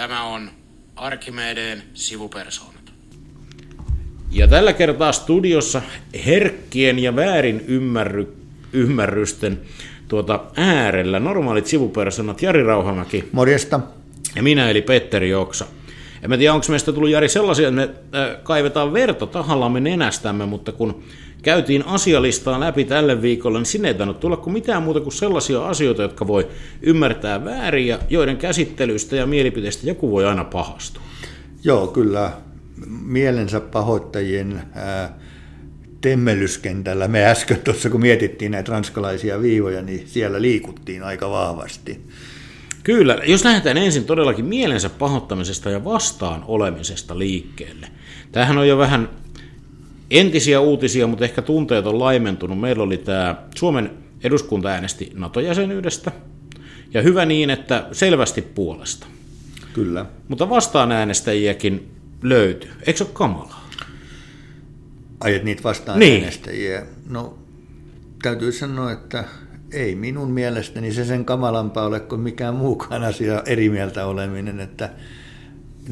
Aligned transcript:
Tämä 0.00 0.22
on 0.22 0.50
Arkimedeen 0.96 1.82
sivupersoonat. 1.94 2.92
Ja 4.30 4.48
tällä 4.48 4.72
kertaa 4.72 5.12
studiossa 5.12 5.82
herkkien 6.26 6.98
ja 6.98 7.16
väärin 7.16 7.64
ymmärry, 7.68 8.36
ymmärrysten 8.72 9.60
tuota 10.08 10.44
äärellä 10.56 11.20
normaalit 11.20 11.66
sivupersonat 11.66 12.42
Jari 12.42 12.62
Rauhamäki 12.62 13.28
Morjesta. 13.32 13.80
ja 14.36 14.42
minä 14.42 14.70
eli 14.70 14.82
Petteri 14.82 15.34
Oksa. 15.34 15.66
En 16.22 16.30
mä 16.30 16.36
tiedä, 16.36 16.54
onko 16.54 16.66
meistä 16.68 16.92
tullut 16.92 17.10
Jari 17.10 17.28
sellaisia, 17.28 17.68
että 17.68 17.76
me 17.80 17.82
äh, 18.18 18.42
kaivetaan 18.42 18.92
verta 18.92 19.26
tahallamme 19.26 19.80
nenästämme, 19.80 20.46
mutta 20.46 20.72
kun 20.72 21.02
käytiin 21.42 21.86
asialistaa 21.86 22.60
läpi 22.60 22.84
tälle 22.84 23.22
viikolle, 23.22 23.58
niin 23.58 23.66
sinne 23.66 23.88
ei 23.88 23.94
tainnut 23.94 24.20
tulla 24.20 24.36
kuin 24.36 24.52
mitään 24.52 24.82
muuta 24.82 25.00
kuin 25.00 25.12
sellaisia 25.12 25.66
asioita, 25.66 26.02
jotka 26.02 26.26
voi 26.26 26.48
ymmärtää 26.82 27.44
väärin 27.44 27.86
ja 27.86 27.98
joiden 28.10 28.36
käsittelystä 28.36 29.16
ja 29.16 29.26
mielipiteistä 29.26 29.86
joku 29.86 30.10
voi 30.10 30.26
aina 30.26 30.44
pahastua. 30.44 31.02
Joo, 31.64 31.86
kyllä 31.86 32.32
mielensä 33.04 33.60
pahoittajien 33.60 34.62
ää, 34.74 35.18
temmellyskentällä 36.00 37.08
me 37.08 37.26
äsken 37.26 37.60
tuossa, 37.64 37.90
kun 37.90 38.00
mietittiin 38.00 38.52
näitä 38.52 38.72
ranskalaisia 38.72 39.42
viivoja, 39.42 39.82
niin 39.82 40.08
siellä 40.08 40.42
liikuttiin 40.42 41.02
aika 41.02 41.30
vahvasti. 41.30 42.00
Kyllä, 42.82 43.18
jos 43.26 43.44
lähdetään 43.44 43.78
ensin 43.78 44.04
todellakin 44.04 44.44
mielensä 44.44 44.90
pahoittamisesta 44.90 45.70
ja 45.70 45.84
vastaan 45.84 46.44
olemisesta 46.48 47.18
liikkeelle. 47.18 47.88
Tämähän 48.32 48.58
on 48.58 48.68
jo 48.68 48.78
vähän 48.78 49.08
entisiä 50.10 50.60
uutisia, 50.60 51.06
mutta 51.06 51.24
ehkä 51.24 51.42
tunteet 51.42 51.86
on 51.86 51.98
laimentunut. 51.98 52.60
Meillä 52.60 52.82
oli 52.82 52.98
tämä 52.98 53.36
Suomen 53.54 53.90
eduskunta 54.24 54.68
äänesti 54.68 55.12
NATO-jäsenyydestä, 55.14 56.12
ja 56.94 57.02
hyvä 57.02 57.26
niin, 57.26 57.50
että 57.50 57.86
selvästi 57.92 58.42
puolesta. 58.42 59.06
Kyllä. 59.72 60.06
Mutta 60.28 60.48
vastaan 60.48 60.92
äänestäjiäkin 60.92 61.90
löytyy. 62.22 62.70
Eikö 62.86 62.98
se 62.98 63.04
ole 63.04 63.12
kamalaa? 63.12 63.70
Aiot 65.20 65.42
niitä 65.42 65.62
vastaan 65.62 65.98
Niin. 65.98 66.20
äänestäjiä. 66.22 66.86
No, 67.08 67.38
täytyy 68.22 68.52
sanoa, 68.52 68.92
että 68.92 69.24
ei 69.72 69.94
minun 69.94 70.30
mielestäni 70.30 70.92
se 70.92 71.04
sen 71.04 71.24
kamalampaa 71.24 71.86
ole 71.86 72.00
kuin 72.00 72.20
mikään 72.20 72.54
muukaan 72.54 73.04
asia 73.04 73.42
eri 73.46 73.68
mieltä 73.68 74.06
oleminen, 74.06 74.60
että 74.60 74.90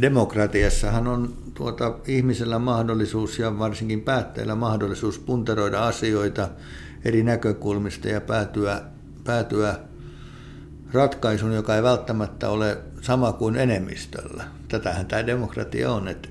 demokratiassahan 0.00 1.06
on 1.06 1.34
tuota, 1.54 1.98
ihmisellä 2.06 2.58
mahdollisuus 2.58 3.38
ja 3.38 3.58
varsinkin 3.58 4.00
päättäjällä 4.00 4.54
mahdollisuus 4.54 5.18
punteroida 5.18 5.86
asioita 5.86 6.48
eri 7.04 7.22
näkökulmista 7.22 8.08
ja 8.08 8.20
päätyä, 8.20 8.82
päätyä 9.24 9.78
ratkaisun, 10.92 11.52
joka 11.52 11.76
ei 11.76 11.82
välttämättä 11.82 12.48
ole 12.48 12.78
sama 13.00 13.32
kuin 13.32 13.56
enemmistöllä. 13.56 14.44
Tätähän 14.68 15.06
tämä 15.06 15.26
demokratia 15.26 15.92
on, 15.92 16.08
että 16.08 16.28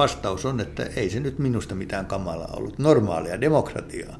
vastaus 0.00 0.46
on, 0.46 0.60
että 0.60 0.86
ei 0.96 1.10
se 1.10 1.20
nyt 1.20 1.38
minusta 1.38 1.74
mitään 1.74 2.06
kamalaa 2.06 2.54
ollut. 2.56 2.78
Normaalia 2.78 3.40
demokratiaa. 3.40 4.16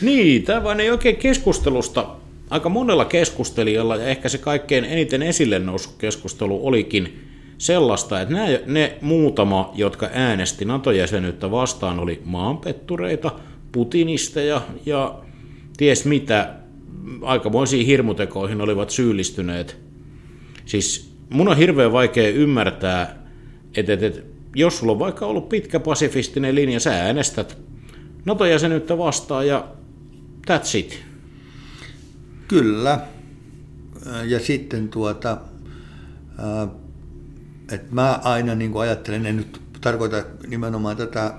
Niin, 0.00 0.42
tämä 0.42 0.64
vaan 0.64 0.80
ei 0.80 0.90
oikein 0.90 1.16
keskustelusta, 1.16 2.08
aika 2.50 2.68
monella 2.68 3.04
keskustelijalla, 3.04 3.96
ja 3.96 4.06
ehkä 4.06 4.28
se 4.28 4.38
kaikkein 4.38 4.84
eniten 4.84 5.22
esille 5.22 5.58
noussut 5.58 5.94
keskustelu 5.98 6.66
olikin 6.66 7.28
sellaista, 7.58 8.20
että 8.20 8.34
nämä, 8.34 8.46
ne 8.66 8.98
muutama, 9.00 9.72
jotka 9.74 10.10
äänesti 10.12 10.64
NATO-jäsenyyttä 10.64 11.50
vastaan, 11.50 11.98
oli 11.98 12.22
maanpettureita, 12.24 13.32
putinisteja 13.72 14.62
ja 14.86 15.18
ties 15.76 16.04
mitä, 16.04 16.54
aikamoisiin 17.22 17.86
hirmutekoihin 17.86 18.60
olivat 18.60 18.90
syyllistyneet. 18.90 19.76
Siis 20.64 21.12
mun 21.30 21.48
on 21.48 21.56
hirveän 21.56 21.92
vaikea 21.92 22.28
ymmärtää, 22.28 23.22
että, 23.76 23.92
että, 23.92 24.06
että 24.06 24.31
jos 24.56 24.78
sulla 24.78 24.92
on 24.92 24.98
vaikka 24.98 25.26
ollut 25.26 25.48
pitkä 25.48 25.80
pasifistinen 25.80 26.54
linja, 26.54 26.80
sä 26.80 27.04
äänestät 27.04 27.58
NATO-jäsenyyttä 28.24 28.98
vastaan 28.98 29.46
ja 29.46 29.68
that's 30.50 30.76
it. 30.78 31.04
Kyllä. 32.48 33.00
Ja 34.24 34.40
sitten 34.40 34.88
tuota, 34.88 35.38
että 37.72 37.94
mä 37.94 38.20
aina 38.22 38.54
niin 38.54 38.72
kuin 38.72 38.82
ajattelen, 38.82 39.26
en 39.26 39.36
nyt 39.36 39.60
tarkoita 39.80 40.24
nimenomaan 40.46 40.96
tätä 40.96 41.34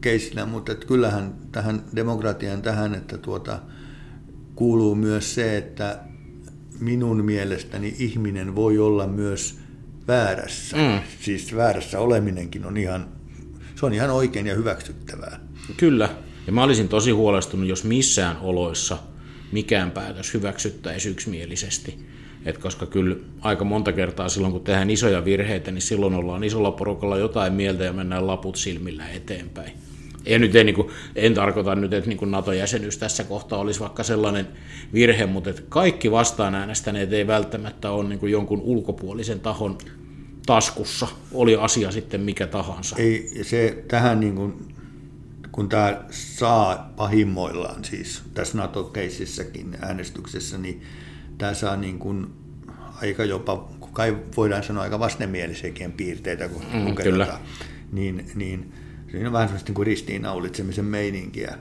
keissinä, 0.00 0.46
mutta 0.46 0.72
että 0.72 0.86
kyllähän 0.86 1.34
tähän 1.52 1.84
demokratian 1.96 2.62
tähän, 2.62 2.94
että 2.94 3.18
tuota, 3.18 3.58
kuuluu 4.54 4.94
myös 4.94 5.34
se, 5.34 5.56
että 5.56 6.00
minun 6.80 7.24
mielestäni 7.24 7.96
ihminen 7.98 8.54
voi 8.54 8.78
olla 8.78 9.06
myös 9.06 9.58
väärässä. 10.08 10.76
Mm. 10.76 11.00
Siis 11.20 11.56
väärässä 11.56 12.00
oleminenkin 12.00 12.66
on 12.66 12.76
ihan, 12.76 13.08
se 13.76 13.86
on 13.86 13.92
ihan 13.94 14.10
oikein 14.10 14.46
ja 14.46 14.54
hyväksyttävää. 14.54 15.40
Kyllä. 15.76 16.08
Ja 16.46 16.52
mä 16.52 16.62
olisin 16.62 16.88
tosi 16.88 17.10
huolestunut, 17.10 17.68
jos 17.68 17.84
missään 17.84 18.36
oloissa 18.36 18.98
mikään 19.52 19.90
päätös 19.90 20.34
hyväksyttäisiin 20.34 21.12
yksimielisesti. 21.12 21.98
Et 22.44 22.58
koska 22.58 22.86
kyllä 22.86 23.16
aika 23.40 23.64
monta 23.64 23.92
kertaa 23.92 24.28
silloin, 24.28 24.52
kun 24.52 24.64
tehdään 24.64 24.90
isoja 24.90 25.24
virheitä, 25.24 25.70
niin 25.70 25.82
silloin 25.82 26.14
ollaan 26.14 26.44
isolla 26.44 26.70
porukalla 26.70 27.18
jotain 27.18 27.52
mieltä 27.52 27.84
ja 27.84 27.92
mennään 27.92 28.26
laput 28.26 28.56
silmillä 28.56 29.08
eteenpäin. 29.08 29.72
Ja 30.26 30.38
nyt 30.38 30.56
ei, 30.56 30.64
niin 30.64 30.74
kuin, 30.74 30.88
en 31.16 31.34
tarkoita 31.34 31.74
nyt, 31.74 31.92
että 31.92 32.08
niin 32.10 32.30
NATO-jäsenyys 32.30 32.98
tässä 32.98 33.24
kohtaa 33.24 33.58
olisi 33.58 33.80
vaikka 33.80 34.02
sellainen 34.02 34.48
virhe, 34.92 35.26
mutta 35.26 35.50
että 35.50 35.62
kaikki 35.68 36.10
vastaan 36.10 36.54
äänestäneet 36.54 37.12
ei 37.12 37.26
välttämättä 37.26 37.90
ole 37.90 38.08
niin 38.08 38.18
kuin 38.18 38.32
jonkun 38.32 38.60
ulkopuolisen 38.60 39.40
tahon 39.40 39.78
taskussa, 40.46 41.08
oli 41.32 41.56
asia 41.56 41.90
sitten 41.90 42.20
mikä 42.20 42.46
tahansa. 42.46 42.96
Ei, 42.98 43.30
se 43.42 43.84
tähän 43.88 44.20
niin 44.20 44.34
kuin, 44.34 44.74
kun 45.52 45.68
tämä 45.68 46.04
saa 46.10 46.92
pahimmoillaan 46.96 47.84
siis 47.84 48.22
tässä 48.34 48.58
NATO-keississäkin 48.58 49.78
äänestyksessä, 49.82 50.58
niin 50.58 50.82
tämä 51.38 51.54
saa 51.54 51.76
niin 51.76 51.98
kuin 51.98 52.26
aika 53.02 53.24
jopa, 53.24 53.68
kai 53.92 54.16
voidaan 54.36 54.62
sanoa 54.62 54.82
aika 54.82 54.98
vastenmielisiäkin 54.98 55.92
piirteitä, 55.92 56.48
kun 56.48 56.62
Mm, 56.72 56.80
mm, 56.80 56.94
kyllä. 56.94 57.38
niin, 57.92 58.26
niin 58.34 58.72
siinä 59.14 59.28
on 59.28 59.32
vähän 59.32 59.48
sellaista 59.48 59.68
niin 59.68 59.74
kuin 59.74 59.86
ristiinnaulitsemisen 59.86 60.84
meininkiä. 60.84 61.58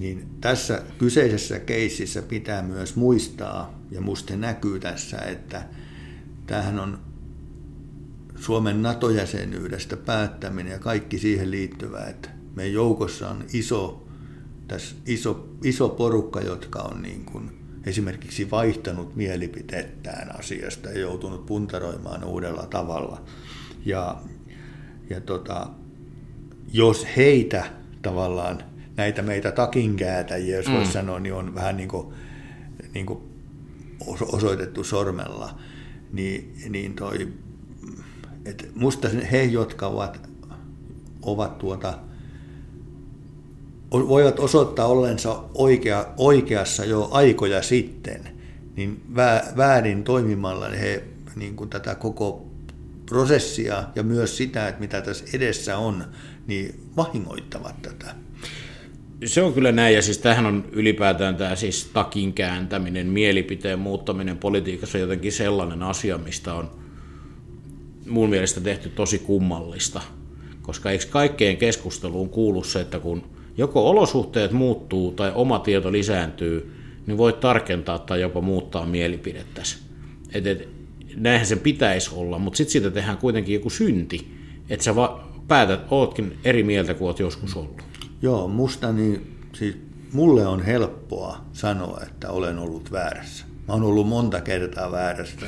Niin 0.00 0.28
tässä 0.40 0.82
kyseisessä 0.98 1.58
keississä 1.58 2.22
pitää 2.22 2.62
myös 2.62 2.96
muistaa, 2.96 3.80
ja 3.90 4.00
musta 4.00 4.36
näkyy 4.36 4.80
tässä, 4.80 5.18
että 5.18 5.62
tämähän 6.46 6.78
on 6.78 6.98
Suomen 8.36 8.82
NATO-jäsenyydestä 8.82 9.96
päättäminen 9.96 10.72
ja 10.72 10.78
kaikki 10.78 11.18
siihen 11.18 11.50
liittyvä, 11.50 12.04
että 12.04 12.28
meidän 12.54 12.72
joukossa 12.72 13.28
on 13.28 13.44
iso, 13.52 14.08
tässä 14.68 14.96
iso, 15.06 15.48
iso 15.64 15.88
porukka, 15.88 16.40
jotka 16.40 16.78
on 16.78 17.02
niin 17.02 17.24
kuin 17.24 17.50
esimerkiksi 17.86 18.50
vaihtanut 18.50 19.16
mielipiteettään 19.16 20.38
asiasta 20.38 20.88
ja 20.88 21.00
joutunut 21.00 21.46
puntaroimaan 21.46 22.24
uudella 22.24 22.66
tavalla. 22.66 23.22
Ja, 23.84 24.20
ja 25.10 25.20
tota, 25.20 25.70
jos 26.72 27.06
heitä 27.16 27.64
tavallaan, 28.02 28.62
näitä 28.96 29.22
meitä 29.22 29.52
takinkäätäjiä, 29.52 30.56
jos 30.56 30.66
mm. 30.66 30.72
voisi 30.72 30.92
sanoa, 30.92 31.20
niin 31.20 31.34
on 31.34 31.54
vähän 31.54 31.76
niin 31.76 31.88
kuin, 31.88 32.06
niin 32.94 33.06
kuin 33.06 33.18
osoitettu 34.20 34.84
sormella, 34.84 35.58
niin, 36.12 36.54
niin 36.68 36.94
toi, 36.94 37.28
et 38.44 38.70
musta 38.74 39.08
he, 39.32 39.44
jotka 39.44 39.86
ovat, 39.86 40.20
ovat 41.22 41.58
tuota, 41.58 41.98
voivat 43.92 44.38
osoittaa 44.38 44.86
ollensa 44.86 45.44
oikea, 45.54 46.06
oikeassa 46.16 46.84
jo 46.84 47.08
aikoja 47.10 47.62
sitten, 47.62 48.28
niin 48.76 49.02
väärin 49.56 50.04
toimimalla 50.04 50.68
he 50.68 51.04
niin 51.36 51.56
kuin 51.56 51.70
tätä 51.70 51.94
koko 51.94 52.46
prosessia 53.06 53.84
ja 53.94 54.02
myös 54.02 54.36
sitä, 54.36 54.68
että 54.68 54.80
mitä 54.80 55.00
tässä 55.00 55.24
edessä 55.32 55.78
on, 55.78 56.04
niin 56.46 56.80
vahingoittavat 56.96 57.82
tätä. 57.82 58.14
Se 59.24 59.42
on 59.42 59.52
kyllä 59.52 59.72
näin, 59.72 59.94
ja 59.94 60.02
siis 60.02 60.18
tämähän 60.18 60.46
on 60.46 60.64
ylipäätään 60.72 61.36
tämä 61.36 61.56
siis 61.56 61.90
takin 61.92 62.32
kääntäminen, 62.32 63.06
mielipiteen 63.06 63.78
muuttaminen 63.78 64.38
politiikassa 64.38 64.98
jotenkin 64.98 65.32
sellainen 65.32 65.82
asia, 65.82 66.18
mistä 66.18 66.54
on 66.54 66.70
mun 68.06 68.30
mielestä 68.30 68.60
tehty 68.60 68.88
tosi 68.88 69.18
kummallista. 69.18 70.00
Koska 70.62 70.90
eikö 70.90 71.04
kaikkeen 71.10 71.56
keskusteluun 71.56 72.28
kuulu 72.28 72.64
se, 72.64 72.80
että 72.80 72.98
kun 72.98 73.22
joko 73.56 73.90
olosuhteet 73.90 74.52
muuttuu 74.52 75.12
tai 75.12 75.32
oma 75.34 75.58
tieto 75.58 75.92
lisääntyy, 75.92 76.72
niin 77.06 77.18
voit 77.18 77.40
tarkentaa 77.40 77.98
tai 77.98 78.20
jopa 78.20 78.40
muuttaa 78.40 78.86
mielipidettäsi. 78.86 79.78
Et, 80.32 80.46
et, 80.46 80.68
näinhän 81.16 81.46
sen 81.46 81.58
pitäisi 81.58 82.10
olla, 82.14 82.38
mutta 82.38 82.56
sitten 82.56 82.72
siitä 82.72 82.90
tehdään 82.90 83.18
kuitenkin 83.18 83.54
joku 83.54 83.70
synti, 83.70 84.30
että 84.68 84.84
sä 84.84 84.96
va- 84.96 85.25
päätät, 85.48 85.80
ootkin 85.90 86.38
eri 86.44 86.62
mieltä 86.62 86.94
kuin 86.94 87.06
oot 87.06 87.18
joskus 87.18 87.56
ollut. 87.56 87.82
Joo, 88.22 88.48
musta 88.48 88.92
niin, 88.92 89.38
siis 89.52 89.76
mulle 90.12 90.46
on 90.46 90.62
helppoa 90.62 91.44
sanoa, 91.52 92.00
että 92.06 92.30
olen 92.30 92.58
ollut 92.58 92.92
väärässä. 92.92 93.44
Mä 93.68 93.74
oon 93.74 93.82
ollut 93.82 94.08
monta 94.08 94.40
kertaa 94.40 94.92
väärässä 94.92 95.46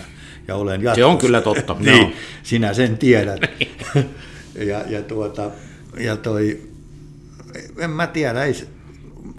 ja 0.49 0.57
olen 0.57 0.83
jatkossa. 0.83 0.95
Se 0.95 1.05
on 1.05 1.19
kyllä 1.19 1.41
totta. 1.41 1.77
niin, 1.81 2.03
no. 2.03 2.13
sinä 2.43 2.75
sen 2.75 2.99
tiedät. 2.99 3.41
ja, 4.69 4.85
ja, 4.89 5.03
tuota, 5.03 5.51
ja 5.99 6.17
toi, 6.17 6.63
en 7.79 7.91
mä 7.91 8.07
tiedä, 8.07 8.45
ei, 8.45 8.55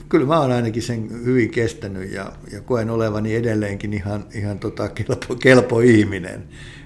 kyllä 0.09 0.25
mä 0.25 0.39
oon 0.39 0.51
ainakin 0.51 0.83
sen 0.83 1.25
hyvin 1.25 1.51
kestänyt 1.51 2.11
ja, 2.11 2.31
ja 2.51 2.61
koen 2.61 2.89
olevani 2.89 3.35
edelleenkin 3.35 3.93
ihan, 3.93 4.25
ihan 4.33 4.59
tota 4.59 4.89
kelpo, 4.89 5.35
kelpo 5.35 5.79
ihminen. 5.79 6.43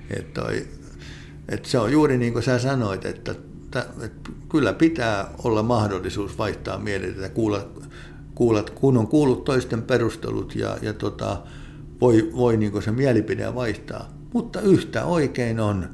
Et 0.09 0.33
toi, 0.33 0.67
et 1.49 1.65
se 1.65 1.79
on 1.79 1.91
juuri 1.91 2.17
niin 2.17 2.33
kuin 2.33 2.43
sä 2.43 2.59
sanoit, 2.59 3.05
että, 3.05 3.35
että, 3.79 4.05
että 4.05 4.31
kyllä 4.49 4.73
pitää 4.73 5.29
olla 5.43 5.63
mahdollisuus 5.63 6.37
vaihtaa 6.37 6.77
mielipiteitä, 6.77 7.29
kuulla, 7.29 7.67
kuulla, 8.35 8.63
kun 8.63 8.97
on 8.97 9.07
kuullut 9.07 9.43
toisten 9.43 9.81
perustelut 9.81 10.55
ja, 10.55 10.77
ja 10.81 10.93
tota, 10.93 11.41
voi, 12.01 12.29
voi 12.35 12.57
niin 12.57 12.83
se 12.83 12.91
mielipide 12.91 13.55
vaihtaa. 13.55 14.13
Mutta 14.33 14.61
yhtä 14.61 15.05
oikein 15.05 15.59
on 15.59 15.89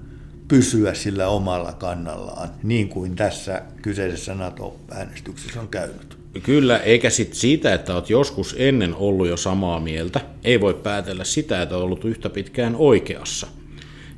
pysyä 0.48 0.94
sillä 0.94 1.28
omalla 1.28 1.74
kannallaan, 1.74 2.50
niin 2.64 2.90
kuin 2.90 3.16
tässä 3.16 3.62
kyseisessä 3.82 4.34
NATO-äänestyksessä 4.36 5.62
on 5.62 5.68
käynyt. 5.68 6.18
Kyllä, 6.44 6.78
eikä 6.78 7.10
sit 7.10 7.34
siitä, 7.34 7.74
että 7.74 7.94
olet 7.94 8.10
joskus 8.10 8.56
ennen 8.58 8.96
ollut 8.96 9.28
jo 9.28 9.38
samaa 9.38 9.80
mieltä, 9.80 10.22
ei 10.44 10.62
voi 10.62 10.74
päätellä 10.74 11.24
sitä, 11.24 11.62
että 11.62 11.76
olet 11.76 11.86
ollut 11.86 12.06
yhtä 12.06 12.30
pitkään 12.30 12.76
oikeassa. 12.76 13.48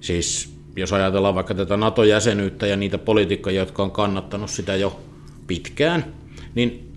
Siis 0.02 0.51
jos 0.76 0.94
ajatellaan 0.94 1.36
vaikka 1.36 1.54
tätä 1.54 1.78
NATO-jäsenyyttä 1.78 2.68
ja 2.68 2.76
niitä 2.76 2.98
poliitikkoja, 2.98 3.60
jotka 3.60 3.84
on 3.84 3.92
kannattanut 3.92 4.50
sitä 4.50 4.76
jo 4.76 5.00
pitkään, 5.48 6.06
niin 6.56 6.92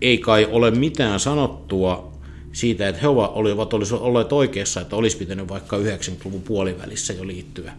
ei 0.00 0.18
kai 0.18 0.48
ole 0.50 0.70
mitään 0.70 1.20
sanottua 1.20 2.12
siitä, 2.52 2.88
että 2.88 3.00
he 3.00 3.08
olivat 3.08 3.74
olleet 3.92 4.32
oikeassa, 4.32 4.80
että 4.80 4.96
olisi 4.96 5.16
pitänyt 5.16 5.48
vaikka 5.48 5.78
90-luvun 5.78 6.42
puolivälissä 6.42 7.12
jo 7.12 7.26
liittyä 7.26 7.72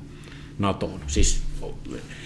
NATOon. 0.60 1.00
Siis, 1.08 1.42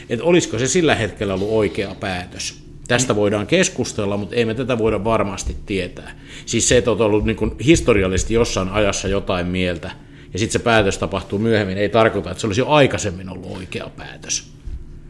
että 0.10 0.26
olisiko 0.26 0.60
se 0.60 0.68
sillä 0.68 0.96
hetkellä 0.96 1.34
ollut 1.34 1.52
oikea 1.52 1.96
päätös? 1.96 2.64
Tästä 2.88 3.16
voidaan 3.16 3.48
keskustella, 3.48 4.18
mutta 4.18 4.36
ei 4.36 4.46
me 4.46 4.54
tätä 4.54 4.78
voida 4.78 5.04
varmasti 5.04 5.56
tietää. 5.66 6.20
Siis 6.46 6.70
se, 6.70 6.78
että 6.78 6.92
olet 6.92 7.02
ollut 7.02 7.26
niin 7.26 7.38
historiallisesti 7.66 8.34
jossain 8.34 8.70
ajassa 8.70 9.08
jotain 9.08 9.48
mieltä, 9.48 9.92
ja 10.34 10.40
sitten 10.40 10.60
se 10.60 10.64
päätös 10.64 10.98
tapahtuu 10.98 11.40
myöhemmin, 11.40 11.78
ei 11.78 11.90
tarkoita, 11.90 12.32
että 12.32 12.42
se 12.42 12.48
olisi 12.48 12.62
jo 12.62 12.68
aikaisemmin 12.68 13.30
ollut 13.30 13.58
oikea 13.58 13.92
päätös. 13.98 14.52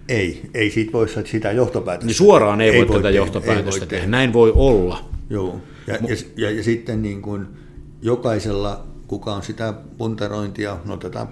Ei, 0.10 0.50
ei 0.54 0.72
siitä 0.72 0.94
voi 0.94 1.08
sitä 1.26 1.52
johtopäätöstä. 1.52 2.06
Niin 2.06 2.16
suoraan 2.16 2.62
ei, 2.62 2.70
ei 2.70 2.80
voi, 2.80 2.88
voi 2.88 2.98
tätä 2.98 3.10
johtopäätöstä 3.10 3.76
ei 3.76 3.80
voi 3.80 3.88
tehdä. 3.88 4.08
Näin 4.08 4.34
voi 4.34 4.52
olla. 4.56 5.10
Joo, 5.30 5.62
ja, 5.88 5.94
ja, 5.94 6.16
ja, 6.38 6.52
ja 6.52 6.64
sitten 6.64 7.02
niin 7.02 7.22
kuin 7.22 7.48
jokaisella, 8.02 8.88
kuka 9.08 9.34
on 9.34 9.44
sitä 9.44 9.74
puntarointia, 9.98 10.78
no 10.86 10.98
tätä 10.98 11.28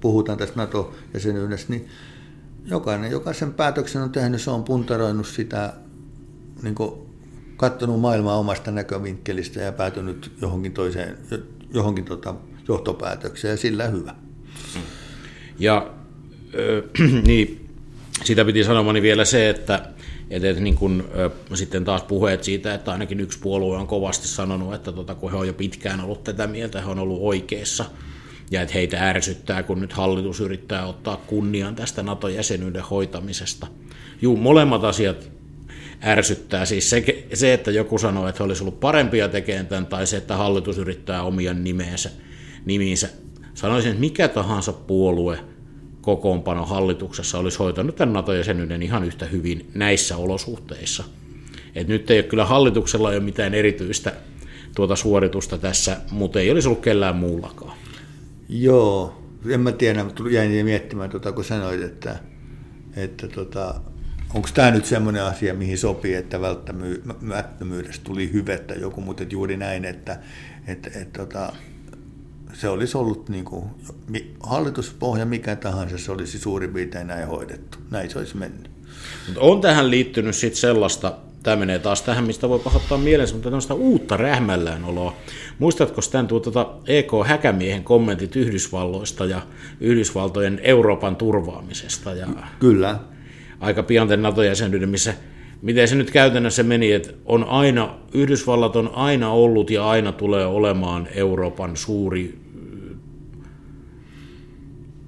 puhutaan 0.00 0.38
tästä 0.38 0.56
NATO-jäsenyydestä, 0.56 1.72
niin 1.72 1.88
jokainen, 2.64 3.10
joka 3.10 3.32
sen 3.32 3.54
päätöksen 3.54 4.02
on 4.02 4.12
tehnyt, 4.12 4.40
se 4.40 4.50
on 4.50 4.64
puntaroinut 4.64 5.26
sitä, 5.26 5.72
niin 6.62 6.74
kuin 6.74 6.92
katsonut 7.56 8.00
maailmaa 8.00 8.38
omasta 8.38 8.70
näkövinkkelistä 8.70 9.60
ja 9.60 9.72
päätynyt 9.72 10.32
johonkin 10.40 10.72
toiseen, 10.72 11.18
johonkin 11.74 12.04
tota, 12.04 12.34
johtopäätökseen 12.68 13.50
ja 13.50 13.56
sillä 13.56 13.86
hyvä. 13.86 14.14
Ja 15.58 15.90
äh, 17.00 17.10
niin, 17.26 17.68
sitä 18.24 18.44
piti 18.44 18.64
sanomani 18.64 19.02
vielä 19.02 19.24
se, 19.24 19.50
että 19.50 19.88
että, 20.30 20.50
että 20.50 20.62
niin 20.62 20.74
kun, 20.74 21.08
äh, 21.24 21.32
sitten 21.54 21.84
taas 21.84 22.02
puheet 22.02 22.44
siitä, 22.44 22.74
että 22.74 22.92
ainakin 22.92 23.20
yksi 23.20 23.38
puolue 23.38 23.76
on 23.76 23.86
kovasti 23.86 24.28
sanonut, 24.28 24.74
että 24.74 24.92
tota, 24.92 25.14
kun 25.14 25.30
he 25.30 25.36
on 25.36 25.46
jo 25.46 25.54
pitkään 25.54 26.00
ollut 26.00 26.24
tätä 26.24 26.46
mieltä, 26.46 26.80
he 26.80 26.86
on 26.86 26.98
ollut 26.98 27.18
oikeassa, 27.22 27.84
ja 28.50 28.62
että 28.62 28.74
heitä 28.74 29.08
ärsyttää, 29.08 29.62
kun 29.62 29.80
nyt 29.80 29.92
hallitus 29.92 30.40
yrittää 30.40 30.86
ottaa 30.86 31.16
kunnian 31.16 31.74
tästä 31.74 32.02
NATO-jäsenyyden 32.02 32.82
hoitamisesta. 32.82 33.66
Juu, 34.22 34.36
molemmat 34.36 34.84
asiat 34.84 35.30
ärsyttää. 36.04 36.64
Siis 36.64 36.90
se, 36.90 37.26
se, 37.34 37.52
että 37.52 37.70
joku 37.70 37.98
sanoo, 37.98 38.28
että 38.28 38.38
he 38.38 38.44
olisi 38.44 38.62
ollut 38.62 38.80
parempia 38.80 39.28
tekemään 39.28 39.66
tämän, 39.66 39.86
tai 39.86 40.06
se, 40.06 40.16
että 40.16 40.36
hallitus 40.36 40.78
yrittää 40.78 41.22
omia 41.22 41.54
nimeensä 41.54 42.10
nimiinsä. 42.66 43.08
Sanoisin, 43.54 43.90
että 43.90 44.00
mikä 44.00 44.28
tahansa 44.28 44.72
puolue 44.72 45.38
kokoonpano 46.00 46.66
hallituksessa 46.66 47.38
olisi 47.38 47.58
hoitanut 47.58 47.96
tämän 47.96 48.12
NATO-jäsenyyden 48.12 48.82
ihan 48.82 49.04
yhtä 49.04 49.26
hyvin 49.26 49.70
näissä 49.74 50.16
olosuhteissa. 50.16 51.04
Et 51.74 51.88
nyt 51.88 52.10
ei 52.10 52.18
ole 52.18 52.26
kyllä 52.26 52.44
hallituksella 52.44 53.08
ole 53.08 53.20
mitään 53.20 53.54
erityistä 53.54 54.12
tuota 54.74 54.96
suoritusta 54.96 55.58
tässä, 55.58 55.96
mutta 56.10 56.40
ei 56.40 56.50
olisi 56.50 56.68
ollut 56.68 56.82
kellään 56.82 57.16
muullakaan. 57.16 57.76
Joo, 58.48 59.22
en 59.48 59.60
mä 59.60 59.72
tiedä, 59.72 60.04
mutta 60.04 60.22
jäin 60.30 60.64
miettimään, 60.64 61.10
tuota, 61.10 61.32
kun 61.32 61.44
sanoit, 61.44 61.82
että, 61.82 62.18
että 62.96 63.28
tota, 63.28 63.74
onko 64.34 64.48
tämä 64.54 64.70
nyt 64.70 64.84
semmoinen 64.84 65.22
asia, 65.22 65.54
mihin 65.54 65.78
sopii, 65.78 66.14
että 66.14 66.40
välttämättömyydestä 66.40 68.04
tuli 68.04 68.32
hyvettä 68.32 68.74
joku, 68.74 69.00
mutta 69.00 69.24
juuri 69.30 69.56
näin, 69.56 69.84
että, 69.84 70.18
että, 70.66 70.90
että, 70.94 71.18
että 71.20 71.52
se 72.52 72.68
olisi 72.68 72.98
ollut 72.98 73.28
niin 73.28 73.44
kuin, 73.44 73.64
hallituspohja 74.40 75.26
mikä 75.26 75.56
tahansa, 75.56 75.98
se 75.98 76.12
olisi 76.12 76.38
suurin 76.38 76.72
piirtein 76.72 77.06
näin 77.06 77.28
hoidettu. 77.28 77.78
Näin 77.90 78.10
se 78.10 78.18
olisi 78.18 78.36
mennyt. 78.36 78.70
Mutta 79.26 79.40
on 79.40 79.60
tähän 79.60 79.90
liittynyt 79.90 80.34
sitten 80.34 80.60
sellaista, 80.60 81.16
tämä 81.42 81.56
menee 81.56 81.78
taas 81.78 82.02
tähän, 82.02 82.24
mistä 82.24 82.48
voi 82.48 82.58
pahoittaa 82.58 82.98
mielensä, 82.98 83.34
mutta 83.34 83.48
tämmöistä 83.48 83.74
uutta 83.74 84.16
rähmällään 84.16 84.84
oloa. 84.84 85.16
Muistatko 85.58 86.00
tämän 86.12 86.26
tuota 86.26 86.66
EK 86.86 87.10
Häkämiehen 87.26 87.84
kommentit 87.84 88.36
Yhdysvalloista 88.36 89.24
ja 89.24 89.42
Yhdysvaltojen 89.80 90.60
Euroopan 90.62 91.16
turvaamisesta? 91.16 92.14
Ja 92.14 92.26
Kyllä. 92.60 92.98
Aika 93.60 93.82
pian 93.82 94.08
tämän 94.08 94.22
NATO-jäsenyyden, 94.22 94.88
missä 94.88 95.14
miten 95.62 95.88
se 95.88 95.94
nyt 95.94 96.10
käytännössä 96.10 96.62
meni, 96.62 96.92
että 96.92 97.12
on 97.24 97.44
aina, 97.44 97.98
Yhdysvallat 98.14 98.76
on 98.76 98.90
aina 98.94 99.30
ollut 99.30 99.70
ja 99.70 99.88
aina 99.88 100.12
tulee 100.12 100.46
olemaan 100.46 101.08
Euroopan 101.14 101.76
suuri 101.76 102.46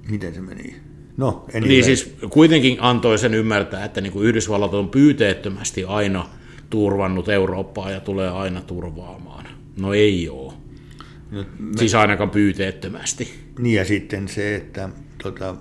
Miten 0.09 0.33
se 0.33 0.41
meni? 0.41 0.75
No, 1.17 1.45
anyway. 1.55 1.67
Niin 1.67 1.83
siis 1.83 2.15
kuitenkin 2.29 2.77
antoi 2.79 3.17
sen 3.17 3.33
ymmärtää, 3.33 3.85
että 3.85 4.01
niin 4.01 4.13
kuin 4.13 4.25
Yhdysvallat 4.25 4.73
on 4.73 4.89
pyyteettömästi 4.89 5.83
aina 5.83 6.29
turvannut 6.69 7.29
Eurooppaa 7.29 7.91
ja 7.91 7.99
tulee 7.99 8.29
aina 8.29 8.61
turvaamaan. 8.61 9.45
No 9.79 9.93
ei 9.93 10.29
ole. 10.29 10.53
No, 11.31 11.45
me... 11.59 11.77
Siis 11.77 11.95
ainakaan 11.95 12.29
pyyteettömästi. 12.29 13.33
Niin 13.59 13.75
ja 13.75 13.85
sitten 13.85 14.27
se, 14.27 14.55
että 14.55 14.89
tota, 15.23 15.55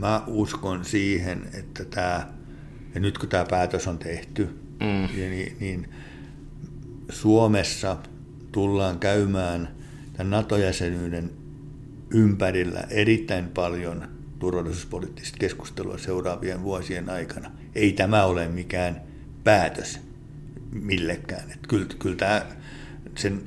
mä 0.00 0.22
uskon 0.26 0.84
siihen, 0.84 1.42
että 1.58 1.84
tämä, 1.84 2.28
ja 2.94 3.00
nyt 3.00 3.18
kun 3.18 3.28
tämä 3.28 3.44
päätös 3.50 3.88
on 3.88 3.98
tehty, 3.98 4.48
mm. 4.80 5.08
niin, 5.16 5.56
niin 5.60 5.88
Suomessa 7.10 7.96
tullaan 8.52 8.98
käymään 8.98 9.68
tämän 10.12 10.30
NATO-jäsenyyden 10.30 11.30
ympärillä 12.10 12.84
erittäin 12.90 13.48
paljon 13.48 14.08
turvallisuuspoliittista 14.38 15.38
keskustelua 15.38 15.98
seuraavien 15.98 16.62
vuosien 16.62 17.10
aikana. 17.10 17.50
Ei 17.74 17.92
tämä 17.92 18.24
ole 18.24 18.48
mikään 18.48 19.00
päätös 19.44 20.00
millekään. 20.72 21.50
Että 21.50 21.68
kyllä, 21.68 21.86
kyllä 21.98 22.16
tämä, 22.16 22.46
sen, 23.18 23.42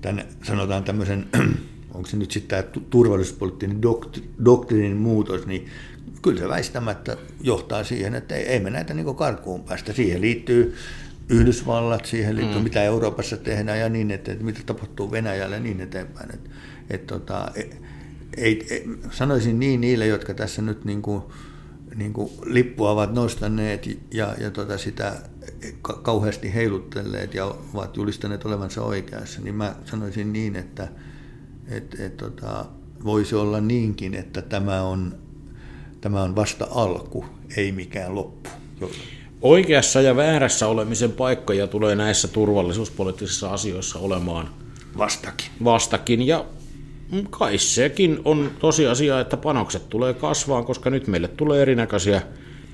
tämän, 0.00 0.24
sanotaan 0.42 0.84
tämmöisen, 0.84 1.26
onko 1.94 2.08
se 2.08 2.16
nyt 2.16 2.30
sitten 2.30 2.64
tämä 2.64 2.82
turvallisuuspoliittinen 2.90 3.82
doktri, 3.82 4.30
doktriinin 4.44 4.96
muutos, 4.96 5.46
niin 5.46 5.66
kyllä 6.22 6.40
se 6.40 6.48
väistämättä 6.48 7.16
johtaa 7.40 7.84
siihen, 7.84 8.14
että 8.14 8.34
ei, 8.34 8.44
ei 8.44 8.60
me 8.60 8.70
näitä 8.70 8.94
niin 8.94 9.16
karkuun 9.16 9.64
päästä. 9.64 9.92
Siihen 9.92 10.20
liittyy 10.20 10.74
Yhdysvallat, 11.28 12.04
siihen 12.04 12.36
liittyy 12.36 12.58
mm. 12.58 12.64
mitä 12.64 12.82
Euroopassa 12.82 13.36
tehdään 13.36 13.78
ja 13.78 13.88
niin, 13.88 14.10
että, 14.10 14.32
että 14.32 14.44
mitä 14.44 14.60
tapahtuu 14.66 15.10
Venäjällä 15.10 15.56
ja 15.56 15.62
niin 15.62 15.80
eteenpäin. 15.80 16.34
Että, 16.34 16.50
että 16.90 17.06
tota, 17.06 17.50
ei, 18.36 18.66
ei, 18.70 18.88
sanoisin 19.10 19.58
niin 19.58 19.80
niille, 19.80 20.06
jotka 20.06 20.34
tässä 20.34 20.62
nyt 20.62 20.84
niin 20.84 21.02
kuin, 21.02 21.22
niin 21.94 22.12
kuin 22.12 22.30
lippua 22.44 22.90
ovat 22.90 23.12
nostaneet 23.12 23.88
ja, 24.14 24.34
ja 24.40 24.50
tota 24.50 24.78
sitä 24.78 25.16
kauheasti 26.02 26.54
heilutteleet 26.54 27.34
ja 27.34 27.54
ovat 27.74 27.96
julistaneet 27.96 28.44
olevansa 28.44 28.82
oikeassa, 28.82 29.40
niin 29.40 29.54
mä 29.54 29.74
sanoisin 29.84 30.32
niin, 30.32 30.56
että 30.56 30.88
et, 31.68 32.00
et, 32.00 32.16
tota, 32.16 32.64
voisi 33.04 33.34
olla 33.34 33.60
niinkin, 33.60 34.14
että 34.14 34.42
tämä 34.42 34.82
on, 34.82 35.14
tämä 36.02 36.22
on 36.22 36.36
vasta 36.36 36.66
alku, 36.70 37.24
ei 37.56 37.72
mikään 37.72 38.14
loppu. 38.14 38.50
Oikeassa 39.42 40.00
ja 40.00 40.16
väärässä 40.16 40.68
olemisen 40.68 41.12
paikkoja 41.12 41.66
tulee 41.66 41.94
näissä 41.94 42.28
turvallisuuspoliittisissa 42.28 43.52
asioissa 43.52 43.98
olemaan 43.98 44.48
vastakin. 44.98 45.46
Vastakin 45.64 46.26
ja 46.26 46.44
kai 47.30 47.58
sekin 47.58 48.20
on 48.24 48.50
tosiasia, 48.58 49.20
että 49.20 49.36
panokset 49.36 49.88
tulee 49.88 50.14
kasvaa, 50.14 50.62
koska 50.62 50.90
nyt 50.90 51.06
meille 51.06 51.28
tulee 51.28 51.62
erinäköisiä 51.62 52.22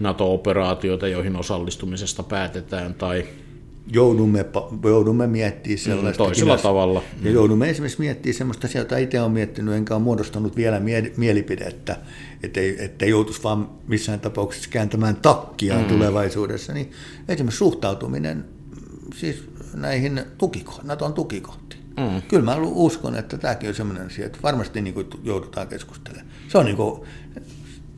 NATO-operaatioita, 0.01 1.09
joihin 1.09 1.37
osallistumisesta 1.37 2.23
päätetään, 2.23 2.95
tai 2.95 3.25
joudumme, 3.93 4.45
joudumme 4.85 5.27
miettimään 5.27 5.79
sellaista. 5.79 6.23
Mm, 6.23 6.27
toisella 6.27 6.59
tavalla. 6.59 7.03
Ja 7.23 7.31
joudumme 7.31 7.71
esimerkiksi 7.71 8.01
miettimään 8.01 8.35
sellaista 8.39 8.67
asiaa, 8.67 8.83
jota 8.83 8.97
itse 8.97 9.21
olen 9.21 9.33
miettinyt, 9.33 9.75
enkä 9.75 9.95
ole 9.95 10.03
muodostanut 10.03 10.57
vielä 10.57 10.81
mie- 10.81 11.13
mielipidettä, 11.17 11.97
ettei, 12.43 12.85
ettei 12.85 13.11
joutuisi 13.11 13.43
vaan 13.43 13.71
missään 13.89 14.21
tapauksessa 14.21 14.71
kääntämään 14.71 15.17
takkia 15.17 15.75
mm. 15.75 15.85
tulevaisuudessa. 15.85 16.73
Niin 16.73 16.91
esimerkiksi 17.29 17.59
suhtautuminen 17.59 18.45
siis 19.17 19.45
näihin 19.75 20.23
tukiko- 20.39 20.81
Naton 20.83 21.13
tukikohtiin. 21.13 21.83
Mm. 21.97 22.23
Kyllä 22.29 22.45
mä 22.45 22.57
uskon, 22.63 23.15
että 23.15 23.39
tämäkin 23.39 23.69
on 23.69 23.75
sellainen 23.75 24.07
asia, 24.07 24.27
että 24.27 24.39
varmasti 24.43 24.81
niin 24.81 24.95
kuin 24.95 25.07
joudutaan 25.25 25.69
keskustelemaan. 25.69 26.27
Se 26.49 26.59
on, 26.59 26.65
niin 26.65 26.77
kuin, 26.77 27.01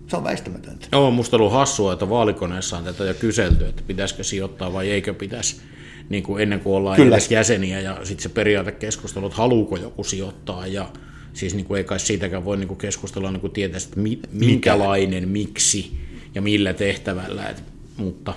se 0.07 0.17
on 0.17 0.25
väistämätöntä. 0.25 0.87
Joo, 0.93 1.11
musta 1.11 1.37
on 1.37 1.41
ollut 1.41 1.53
hassua, 1.53 1.93
että 1.93 2.09
vaalikoneessa 2.09 2.79
on 2.79 2.85
tätä 2.85 3.05
jo 3.05 3.15
kyselty, 3.15 3.67
että 3.67 3.83
pitäisikö 3.87 4.25
sijoittaa 4.25 4.73
vai 4.73 4.91
eikö 4.91 5.15
pitäisi 5.15 5.61
niin 6.11 6.23
kuin 6.23 6.43
ennen 6.43 6.61
kuin 6.61 6.75
ollaan 6.75 6.97
Kyllä. 6.97 7.17
edes 7.17 7.31
jäseniä 7.31 7.81
ja 7.81 7.99
sitten 8.03 8.23
se 8.23 8.29
periaatekeskustelu, 8.29 9.27
että 9.27 9.39
haluuko 9.39 9.77
joku 9.77 10.05
sijoittaa 10.05 10.67
ja 10.67 10.89
siis 11.33 11.55
niin 11.55 11.67
kuin 11.67 11.79
ei 11.79 11.85
kai 11.85 12.01
siitäkään 12.01 12.45
voi 12.45 12.57
niin 12.57 12.69
kuin 12.69 12.79
keskustella 12.79 13.31
niin 13.31 13.41
kuin 13.41 13.53
tietää, 13.53 13.81
että 13.85 14.01
mi, 14.01 14.19
minkälainen, 14.33 15.29
miksi 15.29 15.91
ja 16.35 16.43
millä 16.43 16.75
tehtävällä, 16.75 17.49
et, 17.49 17.63
mutta 17.97 18.35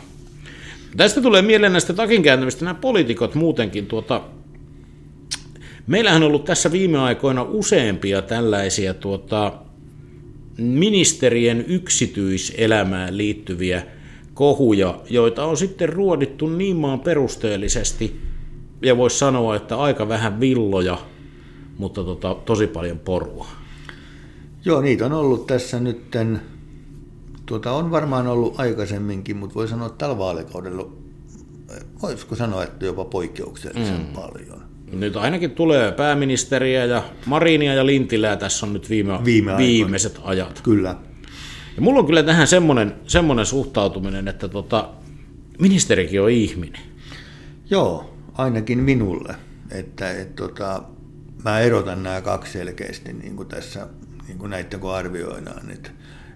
tästä 0.98 1.22
tulee 1.22 1.42
mieleen 1.42 1.72
näistä 1.72 1.94
takinkääntämistä 1.94 2.66
nämä 2.66 2.76
poliitikot 2.76 3.36
muutenkin 3.36 3.86
tuota, 3.86 4.22
Meillähän 5.88 6.24
on 6.24 6.28
ollut 6.28 6.46
tässä 6.46 6.72
viime 6.72 7.00
aikoina 7.00 7.44
useampia 7.44 8.22
tällaisia 8.22 8.94
tuota, 8.94 9.54
ministerien 10.58 11.66
yksityiselämään 11.68 13.18
liittyviä 13.18 13.84
kohuja, 14.34 15.00
joita 15.10 15.46
on 15.46 15.58
sitten 15.58 15.90
ruodittu 15.90 16.48
niin 16.48 16.76
maan 16.76 17.00
perusteellisesti, 17.00 18.22
ja 18.82 18.98
voisi 18.98 19.18
sanoa, 19.18 19.56
että 19.56 19.78
aika 19.78 20.08
vähän 20.08 20.40
villoja, 20.40 20.98
mutta 21.78 22.04
tota, 22.04 22.36
tosi 22.46 22.68
paljon 22.68 23.00
porua. 23.00 23.48
Joo, 24.66 24.82
niitä 24.82 25.06
on 25.06 25.14
ollut 25.14 25.48
tässä 25.48 25.80
nytten, 25.80 26.42
tuota, 27.46 27.72
on 27.72 27.92
varmaan 27.92 28.28
ollut 28.28 28.60
aikaisemminkin, 28.60 29.38
mutta 29.38 29.56
voi 29.56 29.68
sanoa, 29.68 29.88
että 29.88 29.98
tällä 29.98 30.18
vaalikaudella, 30.18 30.90
voisiko 32.02 32.36
sanoa, 32.36 32.64
että 32.64 32.86
jopa 32.86 33.06
poikkeuksellisen 33.06 33.98
mm. 33.98 34.14
paljon. 34.22 34.64
Nyt 34.92 35.16
ainakin 35.16 35.52
tulee 35.52 35.92
pääministeriä 35.92 36.86
ja 36.86 37.04
Marinia 37.26 37.74
ja 37.74 37.86
Lintilää 37.86 38.36
tässä 38.36 38.66
on 38.66 38.74
nyt 38.74 38.90
viime, 38.90 39.20
viime 39.26 39.58
viimeiset 39.58 40.20
ajat. 40.24 40.62
Kyllä. 40.64 40.96
Ja 41.76 41.82
mulla 41.82 42.00
on 42.00 42.06
kyllä 42.06 42.24
tähän 42.24 42.48
semmoinen, 42.48 42.96
semmoinen 43.08 43.46
suhtautuminen, 43.46 44.28
että 44.28 44.48
tota, 44.48 44.90
ministerikin 45.60 46.22
on 46.22 46.30
ihminen. 46.30 46.82
Joo, 47.70 48.18
ainakin 48.34 48.80
minulle. 48.80 49.36
Että 49.72 50.12
et, 50.12 50.36
tota, 50.36 50.84
mä 51.44 51.60
erotan 51.60 52.04
nämä 52.04 52.22
kaksi 52.22 52.52
selkeästi 52.52 53.14
niin 53.14 53.36
kuin 53.36 53.48
tässä, 53.48 53.88
niin 54.28 54.38
kuin 54.38 54.50
näitä 54.50 54.78
kun 54.78 54.94
arvioidaan. 54.94 55.72
Että, 55.72 55.90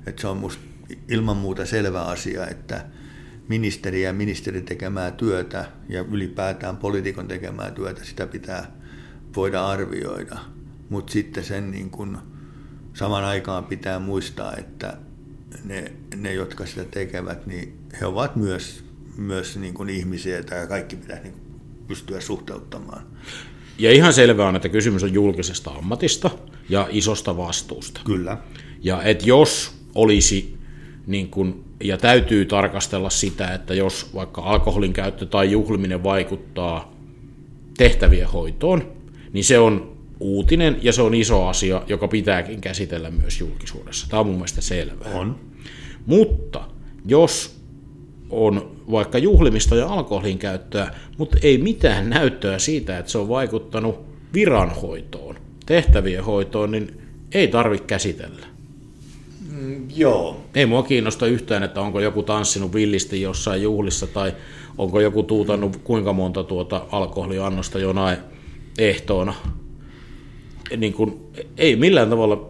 että 0.07 0.21
se 0.21 0.27
on 0.27 0.37
musta 0.37 0.63
ilman 1.07 1.37
muuta 1.37 1.65
selvä 1.65 2.01
asia, 2.01 2.47
että 2.47 2.85
ministeri 3.47 4.01
ja 4.01 4.13
ministeri 4.13 4.61
tekemää 4.61 5.11
työtä 5.11 5.65
ja 5.89 6.01
ylipäätään 6.01 6.77
poliitikon 6.77 7.27
tekemää 7.27 7.71
työtä, 7.71 8.03
sitä 8.03 8.27
pitää 8.27 8.71
voida 9.35 9.67
arvioida. 9.67 10.37
Mutta 10.89 11.13
sitten 11.13 11.43
sen 11.43 11.71
niin 11.71 11.89
kun 11.89 12.17
saman 12.93 13.23
aikaan 13.23 13.63
pitää 13.63 13.99
muistaa, 13.99 14.55
että 14.55 14.97
ne, 15.63 15.91
ne, 16.15 16.33
jotka 16.33 16.65
sitä 16.65 16.83
tekevät, 16.83 17.47
niin 17.47 17.77
he 18.01 18.05
ovat 18.05 18.35
myös, 18.35 18.83
myös 19.17 19.57
niin 19.57 19.73
kuin 19.73 19.89
ihmisiä, 19.89 20.37
ja 20.37 20.67
kaikki 20.67 20.95
pitää 20.95 21.19
niin 21.23 21.33
pystyä 21.87 22.21
suhteuttamaan. 22.21 23.03
Ja 23.77 23.91
ihan 23.91 24.13
selvää 24.13 24.47
on, 24.47 24.55
että 24.55 24.69
kysymys 24.69 25.03
on 25.03 25.13
julkisesta 25.13 25.71
ammatista 25.71 26.29
ja 26.69 26.87
isosta 26.91 27.37
vastuusta. 27.37 28.01
Kyllä. 28.05 28.37
Ja 28.81 29.03
että 29.03 29.25
jos 29.25 29.75
olisi, 29.95 30.57
niin 31.07 31.29
kuin, 31.29 31.63
ja 31.83 31.97
täytyy 31.97 32.45
tarkastella 32.45 33.09
sitä, 33.09 33.53
että 33.53 33.73
jos 33.73 34.09
vaikka 34.15 34.41
alkoholin 34.41 34.93
käyttö 34.93 35.25
tai 35.25 35.51
juhliminen 35.51 36.03
vaikuttaa 36.03 36.93
tehtävien 37.77 38.27
hoitoon, 38.27 38.91
niin 39.33 39.43
se 39.43 39.59
on 39.59 39.97
uutinen 40.19 40.79
ja 40.81 40.93
se 40.93 41.01
on 41.01 41.13
iso 41.13 41.47
asia, 41.47 41.83
joka 41.87 42.07
pitääkin 42.07 42.61
käsitellä 42.61 43.11
myös 43.11 43.39
julkisuudessa. 43.39 44.07
Tämä 44.09 44.19
on 44.19 44.25
mun 44.25 44.35
mielestä 44.35 44.61
selvää. 44.61 45.13
On. 45.13 45.39
Mutta 46.07 46.61
jos 47.05 47.59
on 48.29 48.71
vaikka 48.91 49.17
juhlimista 49.17 49.75
ja 49.75 49.87
alkoholin 49.87 50.37
käyttöä, 50.37 50.91
mutta 51.17 51.37
ei 51.41 51.57
mitään 51.57 52.09
näyttöä 52.09 52.59
siitä, 52.59 52.97
että 52.97 53.11
se 53.11 53.17
on 53.17 53.29
vaikuttanut 53.29 53.99
viranhoitoon, 54.33 55.35
tehtävien 55.65 56.23
hoitoon, 56.23 56.71
niin 56.71 57.01
ei 57.31 57.47
tarvitse 57.47 57.85
käsitellä. 57.85 58.47
Mm, 59.51 59.85
joo. 59.95 60.41
Ei 60.55 60.65
mua 60.65 60.83
kiinnosta 60.83 61.27
yhtään, 61.27 61.63
että 61.63 61.81
onko 61.81 61.99
joku 61.99 62.23
tanssinut 62.23 62.73
villisti 62.73 63.21
jossain 63.21 63.61
juhlissa 63.61 64.07
tai 64.07 64.33
onko 64.77 64.99
joku 64.99 65.23
tuutannut 65.23 65.77
kuinka 65.77 66.13
monta 66.13 66.43
tuota 66.43 66.85
alkoholiannosta 66.91 67.79
jonain 67.79 68.17
ehtoona 68.77 69.33
niin 70.77 70.93
kuin, 70.93 71.19
ei 71.57 71.75
millään 71.75 72.09
tavalla 72.09 72.49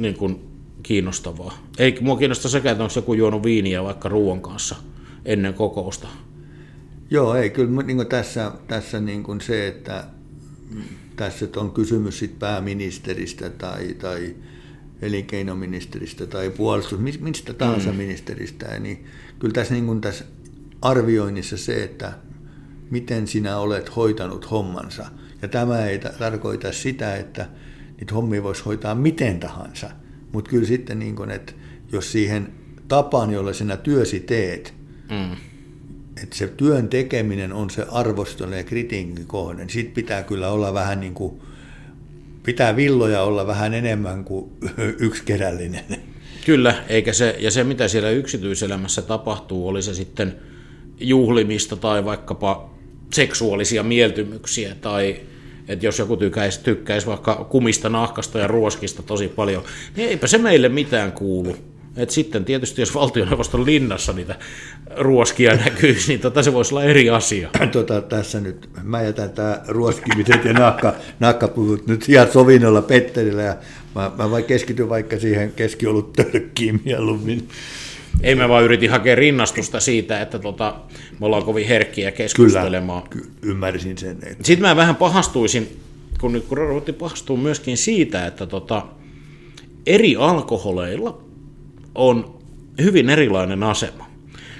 niin 0.00 0.14
kuin, 0.14 0.40
kiinnostavaa. 0.86 1.58
Ei 1.78 1.98
mua 2.00 2.16
kiinnosta 2.16 2.48
sekä, 2.48 2.70
että 2.70 2.84
onko 2.84 2.92
joku 2.96 3.14
juonut 3.14 3.42
viiniä 3.42 3.84
vaikka 3.84 4.08
ruoan 4.08 4.40
kanssa 4.40 4.76
ennen 5.24 5.54
kokousta. 5.54 6.08
Joo, 7.10 7.34
ei 7.34 7.50
kyllä 7.50 7.82
niin 7.82 7.96
kuin 7.96 8.08
tässä, 8.08 8.52
tässä 8.66 9.00
niin 9.00 9.22
kuin 9.22 9.40
se, 9.40 9.68
että 9.68 10.04
tässä 11.16 11.46
on 11.56 11.72
kysymys 11.72 12.18
sit 12.18 12.38
pääministeristä 12.38 13.50
tai, 13.50 13.94
tai 13.94 14.36
elinkeinoministeristä 15.02 16.26
tai 16.26 16.50
puolustus, 16.50 16.98
mistä 17.20 17.52
tahansa 17.52 17.90
mm. 17.90 17.96
ministeristä, 17.96 18.78
niin 18.80 19.04
kyllä 19.38 19.52
tässä, 19.52 19.74
niin 19.74 19.86
kuin 19.86 20.00
tässä 20.00 20.24
arvioinnissa 20.82 21.56
se, 21.56 21.84
että 21.84 22.12
miten 22.90 23.26
sinä 23.26 23.58
olet 23.58 23.96
hoitanut 23.96 24.50
hommansa– 24.50 25.06
ja 25.42 25.48
tämä 25.48 25.86
ei 25.86 25.98
tarkoita 25.98 26.72
sitä, 26.72 27.16
että 27.16 27.48
niitä 28.00 28.14
hommia 28.14 28.42
voisi 28.42 28.64
hoitaa 28.64 28.94
miten 28.94 29.40
tahansa, 29.40 29.90
mutta 30.36 30.50
kyllä 30.50 30.66
sitten, 30.66 30.98
niin 30.98 31.16
kun, 31.16 31.30
että 31.30 31.52
jos 31.92 32.12
siihen 32.12 32.48
tapaan, 32.88 33.30
jolla 33.30 33.52
sinä 33.52 33.76
työsi 33.76 34.20
teet, 34.20 34.74
mm. 35.10 35.32
että 36.22 36.36
se 36.36 36.46
työn 36.46 36.88
tekeminen 36.88 37.52
on 37.52 37.70
se 37.70 37.86
arvostelu 37.90 38.52
ja 38.52 38.64
kritiikin 38.64 39.26
kohde, 39.26 39.58
niin 39.58 39.70
sitten 39.70 39.94
pitää 39.94 40.22
kyllä 40.22 40.48
olla 40.50 40.74
vähän 40.74 41.00
niin 41.00 41.14
kuin, 41.14 41.40
pitää 42.42 42.76
villoja 42.76 43.22
olla 43.22 43.46
vähän 43.46 43.74
enemmän 43.74 44.24
kuin 44.24 44.50
yksikerällinen. 44.98 45.84
Kyllä, 46.46 46.84
eikä 46.88 47.12
se, 47.12 47.36
ja 47.38 47.50
se 47.50 47.64
mitä 47.64 47.88
siellä 47.88 48.10
yksityiselämässä 48.10 49.02
tapahtuu, 49.02 49.68
oli 49.68 49.82
se 49.82 49.94
sitten 49.94 50.36
juhlimista 51.00 51.76
tai 51.76 52.04
vaikkapa 52.04 52.74
seksuaalisia 53.12 53.82
mieltymyksiä 53.82 54.74
tai 54.80 55.20
että 55.68 55.86
jos 55.86 55.98
joku 55.98 56.16
tykkäisi, 56.16 56.60
tykkäisi 56.60 57.06
vaikka 57.06 57.34
kumista, 57.34 57.88
nahkasta 57.88 58.38
ja 58.38 58.46
ruoskista 58.46 59.02
tosi 59.02 59.28
paljon, 59.28 59.62
niin 59.96 60.08
eipä 60.08 60.26
se 60.26 60.38
meille 60.38 60.68
mitään 60.68 61.12
kuulu. 61.12 61.56
Et 61.96 62.10
sitten 62.10 62.44
tietysti 62.44 62.82
jos 62.82 62.94
valtioneuvoston 62.94 63.66
linnassa 63.66 64.12
niitä 64.12 64.34
ruoskia 64.96 65.56
näkyy, 65.56 65.96
niin 66.08 66.20
tota 66.20 66.42
se 66.42 66.52
voisi 66.52 66.74
olla 66.74 66.84
eri 66.84 67.10
asia. 67.10 67.50
Tota, 67.72 68.00
tässä 68.16 68.40
nyt, 68.40 68.68
mä 68.82 69.02
jätän 69.02 69.30
tämä 69.30 69.60
ruoskimiset 69.68 70.44
ja 70.44 70.52
nahka, 70.52 70.94
nahkapuvut 71.20 71.86
nyt 71.86 72.08
ihan 72.08 72.32
sovinnolla 72.32 72.82
Petterillä 72.82 73.42
ja 73.42 73.56
mä, 73.94 74.10
mä 74.18 74.30
vai 74.30 74.42
keskityn 74.42 74.88
vaikka 74.88 75.18
siihen 75.18 75.52
keskiolut 75.52 76.12
tölkkiin 76.12 76.80
mieluummin. 76.84 77.48
Ei 78.22 78.34
mä 78.34 78.48
vaan 78.48 78.64
yritin 78.64 78.90
hakea 78.90 79.14
rinnastusta 79.14 79.80
siitä, 79.80 80.20
että 80.20 80.38
tota, 80.38 80.74
me 81.20 81.26
ollaan 81.26 81.44
kovin 81.44 81.66
herkkiä 81.66 82.12
keskustelemaan. 82.12 83.02
Kyllä, 83.10 83.26
ymmärsin 83.42 83.98
sen. 83.98 84.18
Että... 84.22 84.44
Sitten 84.44 84.68
mä 84.68 84.76
vähän 84.76 84.96
pahastuisin, 84.96 85.80
kun 86.20 86.32
nyt 86.32 86.44
kun 86.44 86.58
ruvettiin 86.58 86.94
pahastua 86.94 87.36
myöskin 87.36 87.76
siitä, 87.76 88.26
että 88.26 88.46
tota, 88.46 88.86
eri 89.86 90.16
alkoholeilla 90.16 91.18
on 91.94 92.38
hyvin 92.82 93.10
erilainen 93.10 93.62
asema. 93.62 94.06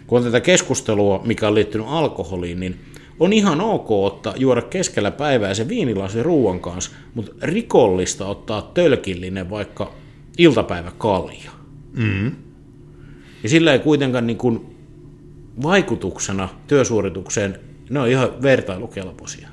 Kun 0.06 0.18
on 0.18 0.24
tätä 0.24 0.40
keskustelua, 0.40 1.22
mikä 1.24 1.48
on 1.48 1.54
liittynyt 1.54 1.86
alkoholiin, 1.90 2.60
niin 2.60 2.80
on 3.20 3.32
ihan 3.32 3.60
ok 3.60 3.90
ottaa, 3.90 4.34
juoda 4.36 4.62
keskellä 4.62 5.10
päivää 5.10 5.54
se 5.54 5.68
viinilasi 5.68 6.22
ruoan 6.22 6.60
kanssa, 6.60 6.90
mutta 7.14 7.32
rikollista 7.42 8.26
ottaa 8.26 8.70
tölkillinen 8.74 9.50
vaikka 9.50 9.92
iltapäiväkalja. 10.38 11.50
Mm. 11.96 12.32
Ja 13.46 13.50
sillä 13.50 13.72
ei 13.72 13.78
kuitenkaan 13.78 14.26
niin 14.26 14.36
kuin 14.36 14.76
vaikutuksena 15.62 16.48
työsuoritukseen, 16.66 17.60
ne 17.90 18.00
on 18.00 18.08
ihan 18.08 18.42
vertailukelpoisia. 18.42 19.48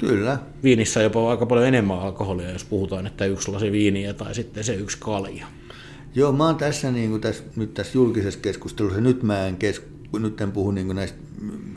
Kyllä. 0.00 0.38
Viinissä 0.62 1.00
on 1.00 1.04
jopa 1.04 1.30
aika 1.30 1.46
paljon 1.46 1.66
enemmän 1.66 1.98
alkoholia, 1.98 2.50
jos 2.50 2.64
puhutaan, 2.64 3.06
että 3.06 3.24
yksi 3.24 3.50
lasi 3.50 3.72
viiniä 3.72 4.14
tai 4.14 4.34
sitten 4.34 4.64
se 4.64 4.74
yksi 4.74 4.98
kalja. 5.00 5.46
Joo, 6.14 6.32
mä 6.32 6.46
oon 6.46 6.56
tässä, 6.56 6.92
niin 6.92 7.10
kuin 7.10 7.20
tässä, 7.20 7.44
nyt 7.56 7.74
tässä 7.74 7.98
julkisessa 7.98 8.40
keskustelussa, 8.40 9.00
nyt 9.00 9.22
mä 9.22 9.46
en 9.46 9.56
kes, 9.56 9.82
nyt 10.18 10.40
en 10.40 10.52
puhu 10.52 10.70
niin 10.70 10.96
näistä 10.96 11.18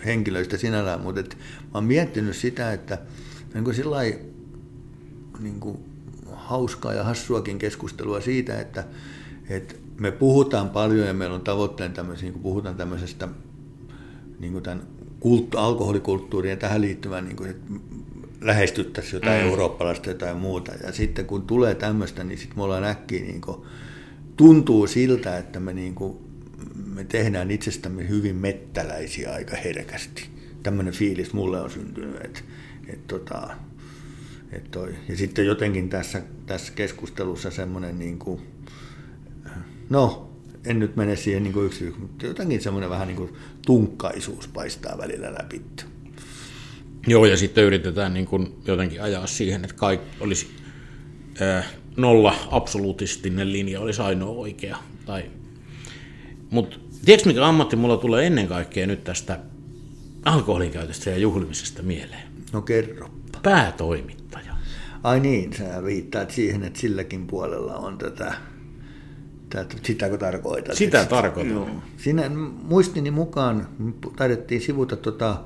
henkilöistä 0.05 0.57
sinällään, 0.57 1.01
mutta 1.01 1.19
et, 1.19 1.38
mä 1.63 1.71
oon 1.74 1.86
miettinyt 1.86 2.36
sitä, 2.36 2.74
että 2.74 2.98
niin 3.53 3.63
kuin 3.63 3.75
sillä 3.75 3.98
niin 5.39 5.60
kuin 5.60 5.77
hauskaa 6.33 6.93
ja 6.93 7.03
hassuakin 7.03 7.60
keskustelua 7.60 8.21
siitä, 8.21 8.62
että, 8.62 8.83
että 9.50 9.75
me 10.01 10.12
puhutaan 10.12 10.70
paljon 10.70 11.08
ja 11.08 11.13
meillä 11.13 11.36
on 11.36 11.41
tavoitteen 11.41 11.93
tämmöisiä, 11.93 12.24
niin 12.24 12.34
kuin 12.34 12.43
puhutaan 12.43 12.75
tämmöisestä 12.75 13.27
niin 14.39 14.53
kuin 14.53 14.63
tämän 14.63 14.88
kulttu, 15.20 15.58
alkoholikulttuuriin 15.58 16.50
ja 16.50 16.58
tähän 16.58 16.81
liittyvän, 16.81 17.25
niin 17.25 17.36
kuin, 17.36 17.50
että 17.50 17.74
lähestyttäisiin 18.41 19.13
jotain 19.13 19.41
mm. 19.43 19.50
eurooppalaista 19.50 20.10
jotain 20.10 20.38
muuta. 20.38 20.72
Ja 20.84 20.91
sitten 20.91 21.25
kun 21.25 21.41
tulee 21.41 21.75
tämmöistä, 21.75 22.24
niin 22.24 22.38
sitten 22.38 22.58
me 22.58 22.63
ollaan 22.63 22.84
äkkiä, 22.84 23.22
niin 23.22 23.41
kuin, 23.41 23.58
tuntuu 24.38 24.88
siltä, 24.88 25.38
että 25.38 25.60
me, 25.60 25.74
niin 25.74 25.96
kuin, 25.96 26.17
me 26.93 27.03
tehdään 27.03 27.51
itsestämme 27.51 28.10
hyvin 28.10 28.36
mettäläisiä 28.36 29.34
aika 29.34 29.55
herkästi. 29.55 30.29
Tämmöinen 30.63 30.93
fiilis 30.93 31.34
mulle 31.34 31.62
on 31.62 31.70
syntynyt, 31.70 32.15
että, 32.25 32.39
että 32.88 33.08
tota, 33.08 33.50
että 34.51 34.70
toi. 34.72 34.96
Ja 35.10 35.17
sitten 35.17 35.46
jotenkin 35.46 35.89
tässä, 35.89 36.22
tässä 36.46 36.74
keskustelussa 36.75 37.51
semmoinen, 37.51 38.00
niin 38.00 38.20
kuin, 38.20 38.41
no 39.91 40.29
en 40.65 40.79
nyt 40.79 40.95
mene 40.95 41.15
siihen 41.15 41.43
niin 41.43 41.65
yksi, 41.65 41.93
mutta 42.00 42.25
jotenkin 42.25 42.62
semmoinen 42.62 42.89
vähän 42.89 43.07
niin 43.07 43.17
kuin 43.17 43.33
tunkkaisuus 43.65 44.48
paistaa 44.48 44.98
välillä 44.98 45.33
läpi. 45.33 45.62
Joo, 47.07 47.25
ja 47.25 47.38
sitten 47.38 47.63
yritetään 47.63 48.13
niin 48.13 48.25
kuin 48.25 48.55
jotenkin 48.65 49.01
ajaa 49.01 49.27
siihen, 49.27 49.63
että 49.63 49.75
kaikki 49.75 50.24
olisi 50.24 50.48
ää, 51.39 51.63
nolla 51.98 52.36
absoluutistinen 52.51 53.51
linja 53.51 53.79
olisi 53.79 54.01
ainoa 54.01 54.29
oikea. 54.29 54.77
Tai... 55.05 55.24
Mutta 56.50 56.77
tiedätkö 57.05 57.29
mikä 57.29 57.48
ammatti 57.48 57.75
mulla 57.75 57.98
tulee 57.98 58.27
ennen 58.27 58.48
kaikkea 58.48 58.88
nyt 58.88 59.03
tästä 59.03 59.39
alkoholin 60.25 60.71
käytöstä 60.71 61.10
ja 61.10 61.17
juhlimisesta 61.17 61.83
mieleen? 61.83 62.27
No 62.53 62.62
kerro. 62.62 63.10
Päätoimittaja. 63.43 64.55
Ai 65.03 65.19
niin, 65.19 65.53
sä 65.53 65.83
viittaat 65.83 66.31
siihen, 66.31 66.63
että 66.63 66.79
silläkin 66.79 67.27
puolella 67.27 67.75
on 67.75 67.98
tätä 67.98 68.33
Tätä, 69.51 69.75
sitäkö 69.84 70.17
tarkoitat? 70.17 70.75
Sitä 70.75 71.05
tarkoitan. 71.05 71.53
Joo. 71.53 71.70
Siinä 71.98 72.31
muistini 72.63 73.12
mukaan 73.12 73.67
taidettiin 74.15 74.62
sivuta 74.62 74.96
tuota 74.96 75.38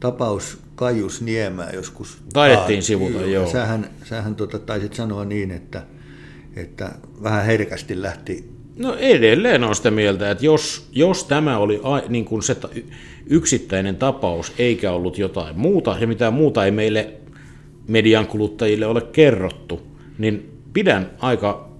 tapaus 0.00 0.58
Kaius 0.74 1.22
Niemää 1.22 1.70
joskus. 1.70 2.18
Taidettiin 2.32 2.82
sivuta, 2.82 3.18
joo. 3.18 3.26
joo. 3.26 3.50
Sähän, 3.50 3.90
sähän 4.04 4.34
tuota, 4.34 4.58
taisit 4.58 4.94
sanoa 4.94 5.24
niin, 5.24 5.50
että, 5.50 5.82
että 6.56 6.92
vähän 7.22 7.44
herkästi 7.44 8.02
lähti 8.02 8.54
No 8.78 8.96
edelleen 8.96 9.64
on 9.64 9.74
sitä 9.74 9.90
mieltä, 9.90 10.30
että 10.30 10.44
jos, 10.44 10.88
jos 10.92 11.24
tämä 11.24 11.58
oli 11.58 11.80
niin 12.08 12.24
kuin 12.24 12.42
se 12.42 12.56
yksittäinen 13.26 13.96
tapaus 13.96 14.52
eikä 14.58 14.92
ollut 14.92 15.18
jotain 15.18 15.58
muuta 15.58 15.96
ja 16.00 16.06
mitään 16.06 16.34
muuta 16.34 16.64
ei 16.64 16.70
meille 16.70 17.12
median 17.88 18.26
kuluttajille 18.26 18.86
ole 18.86 19.00
kerrottu, 19.00 19.82
niin 20.18 20.52
pidän 20.72 21.10
aika 21.18 21.73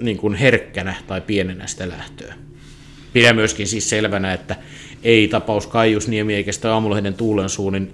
niin 0.00 0.16
kuin 0.16 0.34
herkkänä 0.34 0.94
tai 1.06 1.20
pienenä 1.20 1.66
sitä 1.66 1.88
lähtöä. 1.88 2.34
Pidän 3.12 3.36
myöskin 3.36 3.66
siis 3.66 3.90
selvänä, 3.90 4.32
että 4.32 4.56
ei 5.02 5.28
tapaus 5.28 5.66
Kaiusniemi 5.66 6.34
eikä 6.34 6.52
sitä 6.52 6.72
aamulehden 6.72 7.14
tuulensuu, 7.14 7.70
niin 7.70 7.90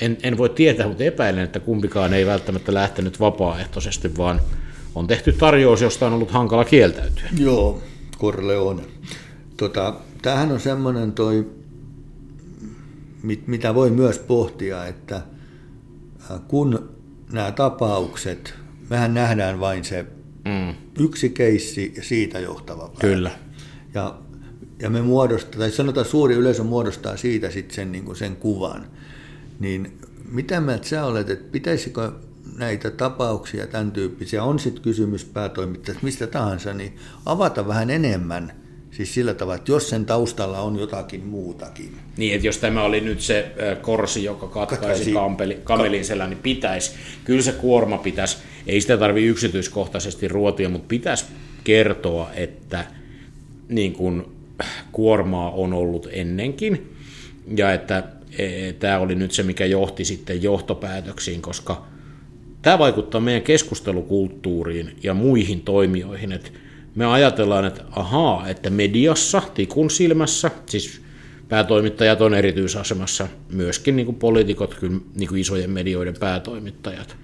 en, 0.00 0.18
en 0.22 0.38
voi 0.38 0.48
tietää, 0.48 0.88
mutta 0.88 1.04
epäilen, 1.04 1.44
että 1.44 1.60
kumpikaan 1.60 2.14
ei 2.14 2.26
välttämättä 2.26 2.74
lähtenyt 2.74 3.20
vapaaehtoisesti, 3.20 4.16
vaan 4.16 4.40
on 4.94 5.06
tehty 5.06 5.32
tarjous, 5.32 5.82
josta 5.82 6.06
on 6.06 6.12
ollut 6.12 6.30
hankala 6.30 6.64
kieltäytyä. 6.64 7.28
Joo, 7.38 7.82
on. 8.58 8.82
Tota, 9.56 9.94
tämähän 10.22 10.52
on 10.52 10.60
semmoinen 10.60 11.12
toi, 11.12 11.50
mit, 13.22 13.46
mitä 13.46 13.74
voi 13.74 13.90
myös 13.90 14.18
pohtia, 14.18 14.86
että 14.86 15.16
äh, 15.16 16.40
kun 16.48 16.90
nämä 17.32 17.52
tapaukset, 17.52 18.54
mehän 18.90 19.14
nähdään 19.14 19.60
vain 19.60 19.84
se 19.84 20.06
Mm. 20.44 20.74
Yksi 20.98 21.30
keissi 21.30 21.92
ja 21.96 22.02
siitä 22.02 22.38
johtava 22.38 22.82
päivä. 22.82 23.14
Kyllä. 23.14 23.30
Ja, 23.94 24.18
ja 24.78 24.90
me 24.90 25.02
muodostaa, 25.02 25.58
tai 25.58 25.70
sanotaan 25.70 26.06
suuri 26.06 26.34
yleisö 26.34 26.62
muodostaa 26.62 27.16
siitä 27.16 27.50
sitten 27.50 27.74
sen, 27.74 27.92
niin 27.92 28.16
sen 28.16 28.36
kuvan. 28.36 28.86
Niin 29.60 29.98
mitä 30.28 30.60
mieltä 30.60 30.88
sä 30.88 31.04
olet, 31.04 31.30
että 31.30 31.52
pitäisikö 31.52 32.12
näitä 32.56 32.90
tapauksia, 32.90 33.66
tämän 33.66 33.92
tyyppisiä, 33.92 34.44
on 34.44 34.58
sitten 34.58 34.82
kysymys 34.82 35.24
päätoimittajasta, 35.24 36.04
mistä 36.04 36.26
tahansa, 36.26 36.74
niin 36.74 36.96
avata 37.26 37.68
vähän 37.68 37.90
enemmän– 37.90 38.52
Siis 38.90 39.14
sillä 39.14 39.34
tavalla, 39.34 39.56
että 39.56 39.72
jos 39.72 39.88
sen 39.88 40.06
taustalla 40.06 40.60
on 40.60 40.78
jotakin 40.78 41.26
muutakin. 41.26 41.96
Niin, 42.16 42.34
että 42.34 42.46
jos 42.46 42.58
tämä 42.58 42.82
oli 42.82 43.00
nyt 43.00 43.20
se 43.20 43.52
korsi, 43.82 44.24
joka 44.24 44.46
katkaisi, 44.46 44.80
katkaisi 44.80 45.12
kampeli, 45.12 45.58
kamelin 45.64 46.04
selän, 46.04 46.30
niin 46.30 46.42
pitäisi, 46.42 46.92
kyllä 47.24 47.42
se 47.42 47.52
kuorma 47.52 47.98
pitäisi, 47.98 48.36
ei 48.66 48.80
sitä 48.80 48.98
tarvitse 48.98 49.28
yksityiskohtaisesti 49.28 50.28
ruotia, 50.28 50.68
mutta 50.68 50.88
pitäisi 50.88 51.24
kertoa, 51.64 52.30
että 52.34 52.84
niin 53.68 53.92
kuin, 53.92 54.24
kuormaa 54.92 55.50
on 55.50 55.72
ollut 55.72 56.08
ennenkin, 56.12 56.92
ja 57.56 57.72
että 57.72 58.04
e, 58.38 58.72
tämä 58.72 58.98
oli 58.98 59.14
nyt 59.14 59.32
se, 59.32 59.42
mikä 59.42 59.64
johti 59.64 60.04
sitten 60.04 60.42
johtopäätöksiin, 60.42 61.42
koska 61.42 61.86
tämä 62.62 62.78
vaikuttaa 62.78 63.20
meidän 63.20 63.42
keskustelukulttuuriin 63.42 64.96
ja 65.02 65.14
muihin 65.14 65.60
toimijoihin, 65.60 66.32
että 66.32 66.50
me 66.94 67.06
ajatellaan, 67.06 67.64
että 67.64 67.84
ahaa, 67.90 68.48
että 68.48 68.70
mediassa, 68.70 69.42
tikun 69.54 69.90
silmässä, 69.90 70.50
siis 70.66 71.00
päätoimittajat 71.48 72.20
on 72.20 72.34
erityisasemassa, 72.34 73.28
myöskin 73.52 73.96
niin 73.96 74.06
kuin 74.06 74.16
poliitikot, 74.16 74.74
kyllä 74.74 75.00
niin 75.14 75.28
kuin 75.28 75.40
isojen 75.40 75.70
medioiden 75.70 76.14
päätoimittajat. 76.20 77.16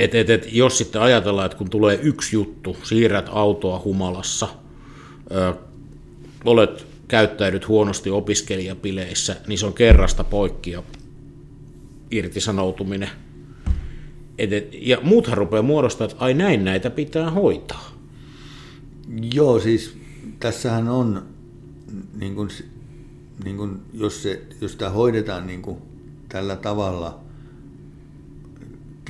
Et, 0.00 0.14
et, 0.14 0.30
et, 0.30 0.48
jos 0.52 0.78
sitten 0.78 1.02
ajatellaan, 1.02 1.46
että 1.46 1.58
kun 1.58 1.70
tulee 1.70 1.98
yksi 2.02 2.36
juttu, 2.36 2.76
siirrät 2.82 3.28
autoa 3.32 3.82
humalassa, 3.84 4.48
ö, 5.30 5.54
olet 6.44 6.86
käyttäydyt 7.08 7.68
huonosti 7.68 8.10
opiskelijapileissä, 8.10 9.36
niin 9.46 9.58
se 9.58 9.66
on 9.66 9.72
kerrasta 9.72 10.24
poikki 10.24 10.70
ja 10.70 10.82
irtisanoutuminen. 12.10 13.10
Et, 14.38 14.52
et, 14.52 14.68
ja 14.72 14.98
muuthan 15.02 15.38
rupeaa 15.38 15.62
muodostamaan, 15.62 16.10
että 16.10 16.24
ai 16.24 16.34
näin 16.34 16.64
näitä 16.64 16.90
pitää 16.90 17.30
hoitaa. 17.30 17.92
Joo, 19.34 19.60
siis 19.60 19.96
tässähän 20.40 20.88
on, 20.88 21.22
niin 22.18 22.34
kuin, 22.34 22.50
niin 23.44 23.56
kuin, 23.56 23.80
jos, 23.94 24.22
se, 24.22 24.42
jos 24.60 24.76
tämä 24.76 24.90
hoidetaan 24.90 25.46
niin 25.46 25.62
kuin, 25.62 25.78
tällä 26.28 26.56
tavalla 26.56 27.29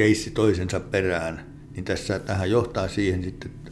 keissi 0.00 0.30
toisensa 0.30 0.80
perään, 0.80 1.46
niin 1.74 1.84
tässä 1.84 2.18
tähän 2.18 2.50
johtaa 2.50 2.88
siihen 2.88 3.24
sitten, 3.24 3.50
että 3.50 3.70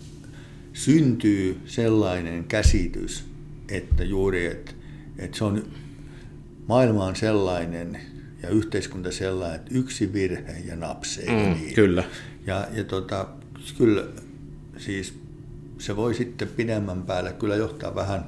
syntyy 0.73 1.61
sellainen 1.67 2.45
käsitys, 2.45 3.25
että 3.69 4.05
juuri, 4.05 4.47
että, 4.47 4.73
että 5.19 5.39
se 5.39 5.45
on, 5.45 5.63
maailma 6.67 7.05
on 7.05 7.17
sellainen 7.17 8.01
ja 8.43 8.49
yhteiskunta 8.49 9.13
sellainen, 9.13 9.57
että 9.57 9.75
yksi 9.75 10.13
virhe 10.13 10.57
ja 10.65 10.77
napsee. 10.77 11.27
Mm, 11.27 11.61
niin. 11.61 11.75
Kyllä. 11.75 12.05
Ja, 12.47 12.67
ja 12.73 12.85
tota, 12.85 13.29
kyllä 13.79 14.05
siis 14.79 15.15
se 15.79 15.97
voi 15.97 16.15
sitten 16.15 16.49
pidemmän 16.49 17.03
päällä 17.03 17.33
kyllä 17.33 17.57
johtaa 17.57 17.95
vähän 17.95 18.25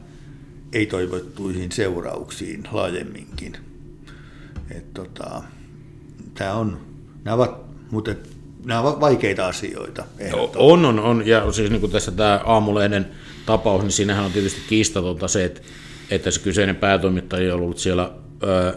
ei-toivottuihin 0.73 1.73
seurauksiin 1.73 2.63
laajemminkin. 2.73 3.57
Et 4.71 4.95
tota, 4.95 5.43
tää 6.35 6.55
on, 6.55 6.81
nämä 7.25 7.35
ovat, 7.35 7.70
mutta 7.91 8.15
nämä 8.65 8.81
ovat 8.81 9.01
vaikeita 9.01 9.47
asioita. 9.47 10.05
On, 10.57 10.85
on, 10.85 10.99
on. 10.99 11.27
Ja 11.27 11.53
siis 11.53 11.71
niin 11.71 11.81
kuin 11.81 11.93
tässä 11.93 12.11
tämä 12.11 12.41
aamulehden 12.45 13.07
tapaus, 13.47 13.83
niin 13.83 13.93
siinähän 13.93 14.25
on 14.25 14.33
tietysti 14.33 14.61
kiistatonta 14.69 15.29
se, 15.29 15.45
että, 15.45 15.61
että 16.11 16.31
se 16.31 16.41
kyseinen 16.41 16.77
päätoimittaja 16.77 17.55
on 17.55 17.61
ollut 17.61 17.79
siellä 17.79 18.11
ää, 18.47 18.75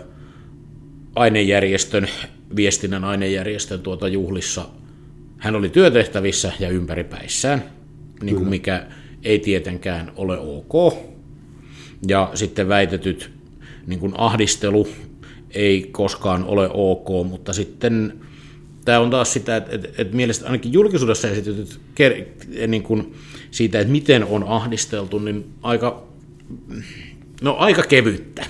ainejärjestön, 1.16 2.08
viestinnän 2.56 3.04
ainejärjestön 3.04 3.80
tuota 3.80 4.08
juhlissa. 4.08 4.66
Hän 5.38 5.56
oli 5.56 5.70
työtehtävissä 5.70 6.52
ja 6.60 6.70
ympäripäissään 6.70 7.64
niin 8.24 8.36
kuin 8.36 8.50
mikä 8.50 8.86
ei 9.24 9.40
tietenkään 9.40 10.12
ole 10.16 10.40
ok. 10.40 10.94
Ja 12.08 12.32
sitten 12.34 12.68
väitetyt 12.68 13.32
niin 13.88 14.00
kuin 14.00 14.14
ahdistelu 14.18 14.88
ei 15.52 15.90
koskaan 15.92 16.44
ole 16.44 16.70
ok, 16.74 17.28
mutta 17.28 17.54
sitten 17.54 18.20
tämä 18.86 19.00
on 19.00 19.10
taas 19.10 19.34
sitä, 19.34 19.58
että, 19.58 19.72
että, 19.72 19.88
että 19.98 20.16
mielestäni 20.16 20.48
ainakin 20.48 20.74
julkisuudessa 20.74 21.28
esitetyt 21.28 21.80
niin 22.68 22.84
kuin 22.84 23.16
siitä, 23.52 23.80
että 23.80 23.92
miten 23.92 24.26
on 24.26 24.44
ahdisteltu, 24.44 25.20
niin 25.20 25.54
aika, 25.62 26.04
no 27.42 27.56
aika 27.56 27.84
kevyttä. 27.84 28.46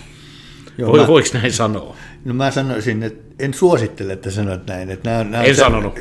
Joo, 0.77 0.91
Voi, 0.91 0.99
mä, 0.99 1.07
voiko 1.07 1.29
näin 1.33 1.53
sanoa? 1.53 1.95
No 2.25 2.33
mä 2.33 2.51
sanoisin, 2.51 3.03
että 3.03 3.33
en 3.39 3.53
suosittele, 3.53 4.13
että 4.13 4.31
sanot 4.31 4.67
näin. 4.67 4.89
Että 4.89 5.09
nämä, 5.09 5.23
nämä 5.23 5.43
en 5.43 5.55
sanonut. 5.55 5.99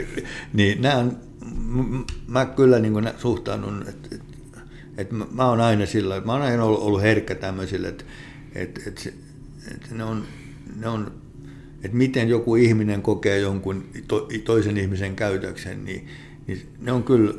Niin, 0.53 0.83
nämä 0.83 0.97
on 0.97 1.17
mä 2.27 2.47
kyllä 2.47 2.79
niin 2.79 2.93
kuin 2.93 3.11
suhtaudun, 3.19 3.85
että, 3.89 4.09
että, 4.15 4.61
että 4.99 5.15
mä 5.15 5.49
oon 5.49 5.61
aina 5.61 5.87
sillä, 5.87 6.21
mä 6.21 6.33
oon 6.33 6.43
aina 6.43 6.65
ollut, 6.65 6.81
ollut 6.81 7.03
herkkä 7.03 7.35
tämmöisille, 7.35 7.89
että, 7.89 8.05
että 8.55 8.81
et, 8.87 8.99
se- 8.99 9.15
et 9.75 9.91
ne 9.91 10.05
on, 10.05 10.25
ne 10.77 10.89
on 10.89 11.13
että 11.85 11.97
miten 11.97 12.29
joku 12.29 12.57
ihminen 12.57 13.03
kokee 13.03 13.39
jonkun 13.39 13.85
to, 14.09 14.29
toisen 14.45 14.77
ihmisen 14.77 15.17
käytöksen, 15.17 15.85
niin, 15.85 16.07
niin 16.47 16.63
ne 16.81 16.93
on 16.93 17.03
kyllä 17.03 17.35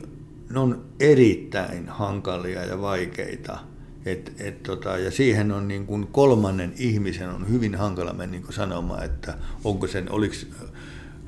ne 0.54 0.60
on 0.60 0.86
erittäin 1.00 1.90
hankalia 1.90 2.66
ja 2.66 2.82
vaikeita. 2.82 3.60
Et, 4.06 4.34
et 4.40 4.64
tota, 4.64 4.98
ja 4.98 5.12
siihen 5.12 5.52
on 5.52 5.68
niin 5.68 5.86
kuin 5.86 6.08
kolmannen 6.08 6.74
ihmisen 6.78 7.30
on 7.30 7.50
hyvin 7.50 7.76
hankala 7.76 8.14
mennä 8.14 8.38
niin 8.38 8.54
sanomaan, 8.54 9.06
että 9.06 9.38
onko 9.64 9.88
sen, 9.88 10.12
oliks, 10.12 10.48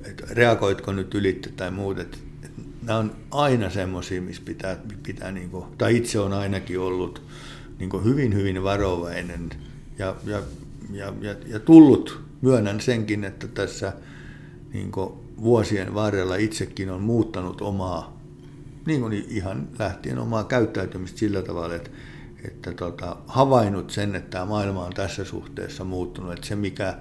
että 0.06 0.26
reagoitko 0.30 0.94
nyt 0.94 1.16
ylitte 1.16 1.50
tai 1.50 1.72
muut. 1.72 2.00
Et, 2.00 2.20
et 2.44 2.52
nämä 2.82 3.00
on 3.00 3.16
aina 3.32 3.70
semmoisia, 3.70 4.22
missä 4.22 4.42
pitää, 4.46 4.78
pitää 5.04 5.32
niin 5.32 5.50
kuin, 5.50 5.66
tai 5.78 5.98
itse 5.98 6.20
on 6.20 6.34
ainakin 6.34 6.80
ollut 6.80 7.22
niin 7.80 7.90
kuin 7.90 8.04
hyvin, 8.04 8.34
hyvin 8.34 8.64
varovainen 8.64 9.50
ja, 10.00 10.16
ja, 10.26 10.42
ja, 10.92 11.14
ja, 11.22 11.36
ja 11.48 11.60
tullut, 11.60 12.25
myönnän 12.46 12.82
senkin, 12.82 13.24
että 13.24 13.48
tässä 13.48 13.94
niin 14.74 14.92
kuin 14.92 15.14
vuosien 15.42 15.94
varrella 15.94 16.36
itsekin 16.36 16.90
on 16.90 17.02
muuttanut 17.02 17.62
omaa, 17.62 18.20
niin 18.86 19.02
kuin 19.02 19.26
ihan 19.30 19.68
lähtien 19.80 20.20
omaa 20.20 20.44
käyttäytymistä 20.44 21.20
sillä 21.20 21.42
tavalla, 21.42 21.76
että, 21.76 21.90
että 22.48 22.74
tota, 22.74 23.18
havainnut 23.28 23.90
sen, 23.90 24.16
että 24.16 24.30
tämä 24.30 24.46
maailma 24.46 24.86
on 24.86 24.94
tässä 24.94 25.24
suhteessa 25.24 25.84
muuttunut, 25.84 26.34
että 26.34 26.48
se 26.48 26.56
mikä 26.56 26.98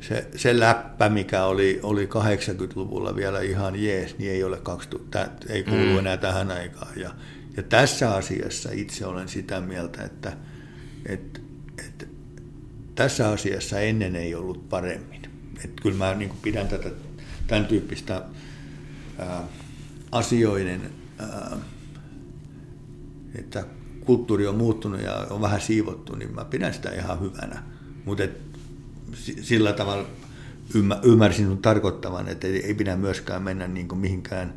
se, 0.00 0.26
se 0.36 0.60
läppä, 0.60 1.08
mikä 1.08 1.44
oli, 1.44 1.80
oli 1.82 2.06
80-luvulla 2.06 3.16
vielä 3.16 3.40
ihan 3.40 3.82
jees, 3.82 4.18
niin 4.18 4.32
ei 4.32 4.44
ole 4.44 4.58
2000, 4.58 5.28
ei 5.48 5.62
kuulu 5.62 5.98
enää 5.98 6.16
tähän 6.16 6.50
aikaan. 6.50 6.92
Ja, 6.96 7.10
ja 7.56 7.62
tässä 7.62 8.14
asiassa 8.14 8.68
itse 8.72 9.06
olen 9.06 9.28
sitä 9.28 9.60
mieltä, 9.60 10.04
että, 10.04 10.32
että 11.06 11.40
tässä 12.94 13.28
asiassa 13.28 13.80
ennen 13.80 14.16
ei 14.16 14.34
ollut 14.34 14.68
paremmin. 14.68 15.22
Että 15.64 15.82
kyllä 15.82 15.96
mä 15.96 16.14
niin 16.14 16.32
pidän 16.42 16.68
tätä 16.68 16.90
tämän 17.46 17.66
tyyppistä 17.66 18.22
ää, 19.18 19.44
asioiden, 20.12 20.90
ää, 21.18 21.56
että 23.34 23.64
kulttuuri 24.04 24.46
on 24.46 24.56
muuttunut 24.56 25.00
ja 25.00 25.26
on 25.30 25.40
vähän 25.40 25.60
siivottu, 25.60 26.14
niin 26.14 26.34
mä 26.34 26.44
pidän 26.44 26.74
sitä 26.74 26.90
ihan 26.90 27.20
hyvänä. 27.20 27.62
Mutta 28.04 28.22
sillä 29.42 29.72
tavalla 29.72 30.06
ymmär, 30.74 30.98
ymmärsin 31.02 31.46
sun 31.46 31.62
tarkoittavan, 31.62 32.28
että 32.28 32.46
ei, 32.46 32.66
ei 32.66 32.74
pidä 32.74 32.96
myöskään 32.96 33.42
mennä 33.42 33.68
niin 33.68 33.98
mihinkään 33.98 34.54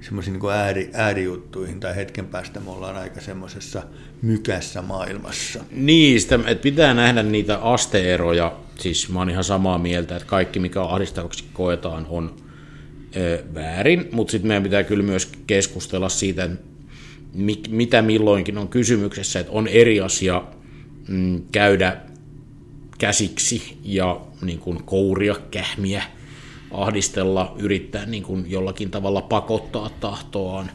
semmoisiin 0.00 0.38
niin 0.38 0.52
ääri, 0.52 0.90
äärijuttuihin 0.94 1.80
tai 1.80 1.96
hetken 1.96 2.26
päästä 2.26 2.60
me 2.60 2.70
ollaan 2.70 2.96
aika 2.96 3.20
semmoisessa 3.20 3.82
mykässä 4.22 4.82
maailmassa. 4.82 5.64
Niin, 5.70 6.20
sitä, 6.20 6.38
että 6.46 6.62
pitää 6.62 6.94
nähdä 6.94 7.22
niitä 7.22 7.58
asteeroja, 7.58 8.56
siis 8.78 9.08
mä 9.08 9.18
oon 9.18 9.30
ihan 9.30 9.44
samaa 9.44 9.78
mieltä, 9.78 10.16
että 10.16 10.28
kaikki 10.28 10.58
mikä 10.58 10.82
ahdistavaksi 10.82 11.44
koetaan 11.52 12.06
on 12.08 12.36
ö, 13.16 13.44
väärin, 13.54 14.08
mutta 14.12 14.30
sitten 14.30 14.48
meidän 14.48 14.62
pitää 14.62 14.84
kyllä 14.84 15.04
myös 15.04 15.32
keskustella 15.46 16.08
siitä, 16.08 16.44
että 16.44 16.64
mi, 17.34 17.62
mitä 17.68 18.02
milloinkin 18.02 18.58
on 18.58 18.68
kysymyksessä, 18.68 19.40
että 19.40 19.52
on 19.52 19.68
eri 19.68 20.00
asia 20.00 20.42
mm, 21.08 21.42
käydä 21.52 21.96
käsiksi 22.98 23.78
ja 23.82 24.20
niin 24.42 24.58
kuin 24.58 24.84
kouria, 24.84 25.34
kähmiä, 25.50 26.02
ahdistella, 26.70 27.54
yrittää 27.58 28.06
niin 28.06 28.22
kuin 28.22 28.50
jollakin 28.50 28.90
tavalla 28.90 29.22
pakottaa 29.22 29.90
tahtoaan. 30.00 30.70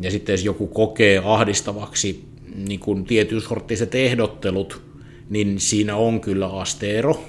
Ja 0.00 0.10
sitten 0.10 0.32
jos 0.32 0.44
joku 0.44 0.66
kokee 0.66 1.22
ahdistavaksi 1.24 2.24
niin 2.56 2.80
kuin 2.80 3.04
tietyn 3.04 3.40
sorttiset 3.40 3.94
ehdottelut, 3.94 4.82
niin 5.30 5.60
siinä 5.60 5.96
on 5.96 6.20
kyllä 6.20 6.46
asteero. 6.46 7.24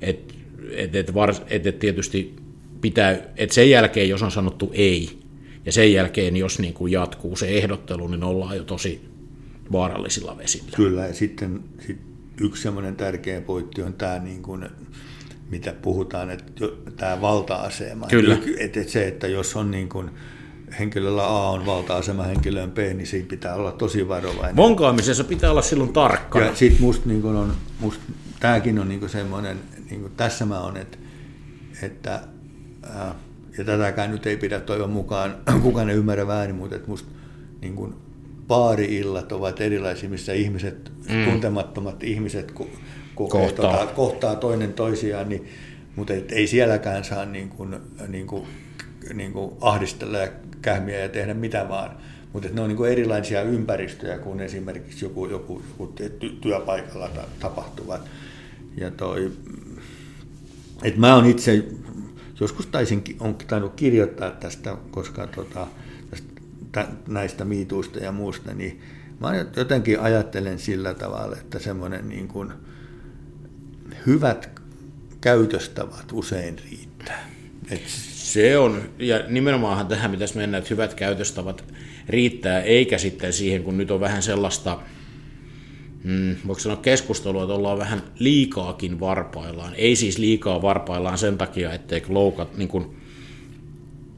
Et, 0.00 0.34
et, 0.70 0.94
et, 0.94 1.66
et 1.66 1.78
tietysti 1.78 2.36
pitää, 2.80 3.10
että 3.36 3.54
sen 3.54 3.70
jälkeen, 3.70 4.08
jos 4.08 4.22
on 4.22 4.30
sanottu 4.30 4.70
ei, 4.74 5.18
ja 5.66 5.72
sen 5.72 5.92
jälkeen, 5.92 6.36
jos 6.36 6.58
niin 6.58 6.74
kuin 6.74 6.92
jatkuu 6.92 7.36
se 7.36 7.48
ehdottelu, 7.48 8.08
niin 8.08 8.24
ollaan 8.24 8.56
jo 8.56 8.64
tosi 8.64 9.00
vaarallisilla 9.72 10.38
vesillä. 10.38 10.70
Kyllä, 10.76 11.06
ja 11.06 11.14
sitten 11.14 11.60
sit 11.86 11.98
yksi 12.40 12.68
tärkeä 12.96 13.40
pointti 13.40 13.82
on 13.82 13.94
tämä, 13.94 14.18
niin 14.18 14.42
kuin, 14.42 14.68
mitä 15.52 15.74
puhutaan, 15.82 16.30
että 16.30 16.52
tämä 16.96 17.20
valta-asema. 17.20 18.06
Kyllä. 18.06 18.38
Että 18.58 18.82
se, 18.82 19.08
että 19.08 19.26
jos 19.26 19.56
on 19.56 19.70
niin 19.70 19.88
kuin, 19.88 20.10
henkilöllä 20.78 21.26
A 21.26 21.50
on 21.50 21.66
valta-asema 21.66 22.22
henkilöön 22.22 22.70
B, 22.70 22.78
niin 22.78 23.06
siinä 23.06 23.28
pitää 23.28 23.54
olla 23.54 23.72
tosi 23.72 24.08
varovainen. 24.08 24.56
Vonkaamisessa 24.56 25.24
pitää 25.24 25.50
olla 25.50 25.62
silloin 25.62 25.92
tarkkana. 25.92 26.46
Ja 26.46 26.54
sitten 26.54 26.82
musta 26.82 27.08
niin 27.08 27.24
on, 27.24 27.54
must, 27.80 28.00
tämäkin 28.40 28.78
on 28.78 28.88
niin 28.88 29.08
semmoinen, 29.08 29.60
niin 29.90 30.00
kuin 30.00 30.12
tässä 30.16 30.46
mä 30.46 30.60
on, 30.60 30.76
että, 30.76 30.98
että 31.82 32.20
ää, 32.82 33.14
ja 33.58 33.64
tätäkään 33.64 34.10
nyt 34.10 34.26
ei 34.26 34.36
pidä 34.36 34.60
toivon 34.60 34.90
mukaan, 34.90 35.36
kukaan 35.62 35.90
ei 35.90 35.96
ymmärrä 35.96 36.26
väärin, 36.26 36.54
mutta 36.56 36.76
että 36.76 36.88
musta 36.88 37.08
niin 37.60 37.74
kuin 37.76 37.94
baari-illat 38.48 39.32
ovat 39.32 39.60
erilaisia, 39.60 40.10
missä 40.10 40.32
ihmiset, 40.32 40.92
mm. 41.08 41.24
tuntemattomat 41.24 42.04
ihmiset 42.04 42.52
ko- 42.60 42.78
kokee, 43.14 43.40
kohtaa. 43.40 43.76
Tota, 43.76 43.92
kohtaa 43.92 44.36
toinen 44.36 44.72
toisiaan, 44.72 45.28
niin, 45.28 45.48
mutta 45.96 46.14
et 46.14 46.32
ei 46.32 46.46
sielläkään 46.46 47.04
saa 47.04 47.24
niin 47.24 47.48
kuin, 47.48 47.76
niin 48.08 48.26
kuin, 48.26 48.46
niin 49.14 49.32
kuin 49.32 49.52
ahdistella 49.60 50.18
ja 50.18 50.28
kähmiä 50.62 50.98
ja 50.98 51.08
tehdä 51.08 51.34
mitä 51.34 51.68
vaan. 51.68 51.96
Mutta 52.32 52.48
ne 52.52 52.60
on 52.60 52.68
niin 52.68 52.76
kuin 52.76 52.92
erilaisia 52.92 53.42
ympäristöjä 53.42 54.18
kuin 54.18 54.40
esimerkiksi 54.40 55.04
joku, 55.04 55.26
joku, 55.26 55.62
joku 55.68 55.94
työpaikalla 56.40 57.10
tapahtuvat. 57.40 58.00
Ja 58.76 58.90
toi, 58.90 59.32
et 60.82 60.96
mä 60.96 61.14
oon 61.14 61.26
itse, 61.26 61.64
joskus 62.40 62.66
taisin, 62.66 63.04
on 63.20 63.34
tainnut 63.34 63.72
kirjoittaa 63.76 64.30
tästä, 64.30 64.76
koska 64.90 65.26
tota, 65.26 65.66
tästä, 66.10 66.88
näistä 67.08 67.44
miituista 67.44 67.98
ja 67.98 68.12
muusta, 68.12 68.54
niin 68.54 68.80
mä 69.20 69.46
jotenkin 69.56 70.00
ajattelen 70.00 70.58
sillä 70.58 70.94
tavalla, 70.94 71.36
että 71.36 71.58
semmoinen 71.58 72.08
niin 72.08 72.28
kuin 72.28 72.52
hyvät 74.06 74.50
käytöstavat 75.20 76.12
usein 76.12 76.56
riittää. 76.70 77.30
Et 77.70 77.82
se 78.12 78.58
on, 78.58 78.82
ja 78.98 79.24
nimenomaanhan 79.28 79.86
tähän 79.86 80.10
pitäisi 80.10 80.36
mennä, 80.36 80.58
että 80.58 80.70
hyvät 80.70 80.94
käytöstavat 80.94 81.64
riittää, 82.08 82.60
eikä 82.60 82.98
sitten 82.98 83.32
siihen, 83.32 83.62
kun 83.62 83.76
nyt 83.76 83.90
on 83.90 84.00
vähän 84.00 84.22
sellaista, 84.22 84.78
hmm, 86.04 86.36
voiko 86.46 86.60
sanoa 86.60 86.76
keskustelua, 86.76 87.42
että 87.42 87.54
ollaan 87.54 87.78
vähän 87.78 88.02
liikaakin 88.18 89.00
varpaillaan. 89.00 89.74
Ei 89.74 89.96
siis 89.96 90.18
liikaa 90.18 90.62
varpaillaan 90.62 91.18
sen 91.18 91.38
takia, 91.38 91.72
ettei 91.72 92.02
loukat, 92.08 92.56
niin 92.56 92.68
kuin, 92.68 92.96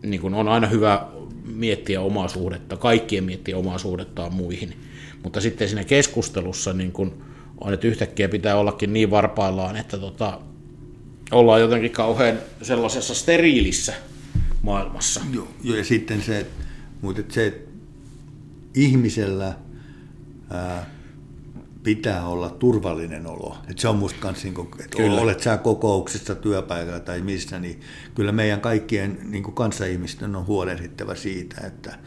niin 0.03 0.21
kuin 0.21 0.35
on 0.35 0.49
aina 0.49 0.67
hyvä 0.67 1.07
miettiä 1.45 2.01
omaa 2.01 2.29
suhdetta, 2.29 2.77
kaikkien 2.77 3.25
miettiä 3.25 3.57
omaa 3.57 3.79
suhdettaan 3.79 4.35
muihin. 4.35 4.75
Mutta 5.23 5.41
sitten 5.41 5.69
siinä 5.69 5.85
keskustelussa 5.85 6.73
niin 6.73 6.93
kuin 6.93 7.13
on, 7.61 7.75
että 7.75 7.87
yhtäkkiä 7.87 8.29
pitää 8.29 8.57
ollakin 8.57 8.93
niin 8.93 9.11
varpaillaan, 9.11 9.77
että 9.77 9.99
tota, 9.99 10.41
ollaan 11.31 11.61
jotenkin 11.61 11.91
kauhean 11.91 12.39
sellaisessa 12.63 13.15
steriilissä 13.15 13.95
maailmassa. 14.63 15.21
Joo, 15.33 15.49
ja 15.77 15.85
sitten 15.85 16.23
se, 16.23 16.47
mutta 17.01 17.23
se, 17.29 17.47
että 17.47 17.71
ihmisellä 18.75 19.55
ää, 20.51 20.87
pitää 21.83 22.27
olla 22.27 22.51
turvallinen 22.51 23.27
olo. 23.27 23.59
Et 23.71 23.79
se 23.79 23.89
on 23.89 23.97
musta 23.97 24.21
kans, 24.21 24.45
niin 24.45 24.55
että 24.81 24.97
kyllä. 24.97 25.21
olet 25.21 25.41
sä 25.41 25.57
kokouksessa, 25.57 26.35
työpaikalla 26.35 27.01
tai 27.01 27.21
missä, 27.21 27.59
niin 27.59 27.81
kyllä 28.15 28.33
meidän 28.33 28.61
kaikkien 28.61 29.19
niin 29.23 29.43
kanssaihmisten 29.43 30.37
on 30.37 30.47
huolehdittava 30.47 31.15
siitä, 31.15 31.67
että 31.67 31.99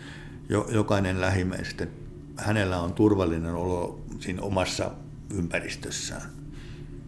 jokainen 0.69 1.21
lähimmäistä, 1.21 1.87
hänellä 2.35 2.79
on 2.79 2.93
turvallinen 2.93 3.55
olo 3.55 3.99
siinä 4.19 4.41
omassa 4.41 4.91
ympäristössään. 5.35 6.29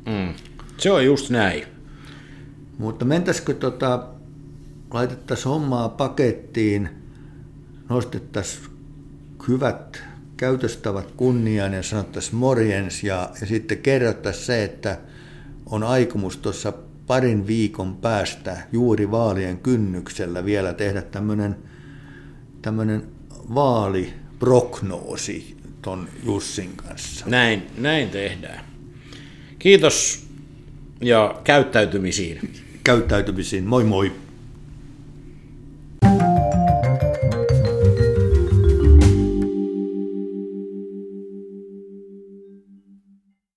Mm. 0.05 0.33
Se 0.77 0.91
on 0.91 1.05
just 1.05 1.29
näin. 1.29 1.63
Mutta 2.77 3.05
mentäisikö 3.05 3.53
tota, 3.53 4.07
laitettaisiin 4.93 5.49
hommaa 5.49 5.89
pakettiin, 5.89 6.89
nostettaisiin 7.89 8.65
hyvät 9.47 10.03
käytöstavat 10.37 11.11
kunniaan 11.11 11.73
ja 11.73 11.83
sanottaisiin 11.83 12.35
morjens 12.35 13.03
ja, 13.03 13.29
ja 13.41 13.47
sitten 13.47 13.77
kerrottaisiin 13.77 14.45
se, 14.45 14.63
että 14.63 14.97
on 15.65 15.83
aikomus 15.83 16.37
tuossa 16.37 16.73
parin 17.07 17.47
viikon 17.47 17.95
päästä 17.95 18.57
juuri 18.71 19.11
vaalien 19.11 19.57
kynnyksellä 19.57 20.45
vielä 20.45 20.73
tehdä 20.73 21.01
tämmöinen 21.01 21.55
tämmöinen 22.61 23.03
vaaliprognoosi 23.55 25.58
ton 25.81 26.09
Jussin 26.25 26.75
kanssa. 26.75 27.25
Näin, 27.29 27.67
näin 27.77 28.09
tehdään. 28.09 28.65
Kiitos 29.59 30.27
ja 31.01 31.41
käyttäytymisiin. 31.43 32.53
Käyttäytymisiin. 32.83 33.63
Moi 33.63 33.83
moi. 33.83 34.11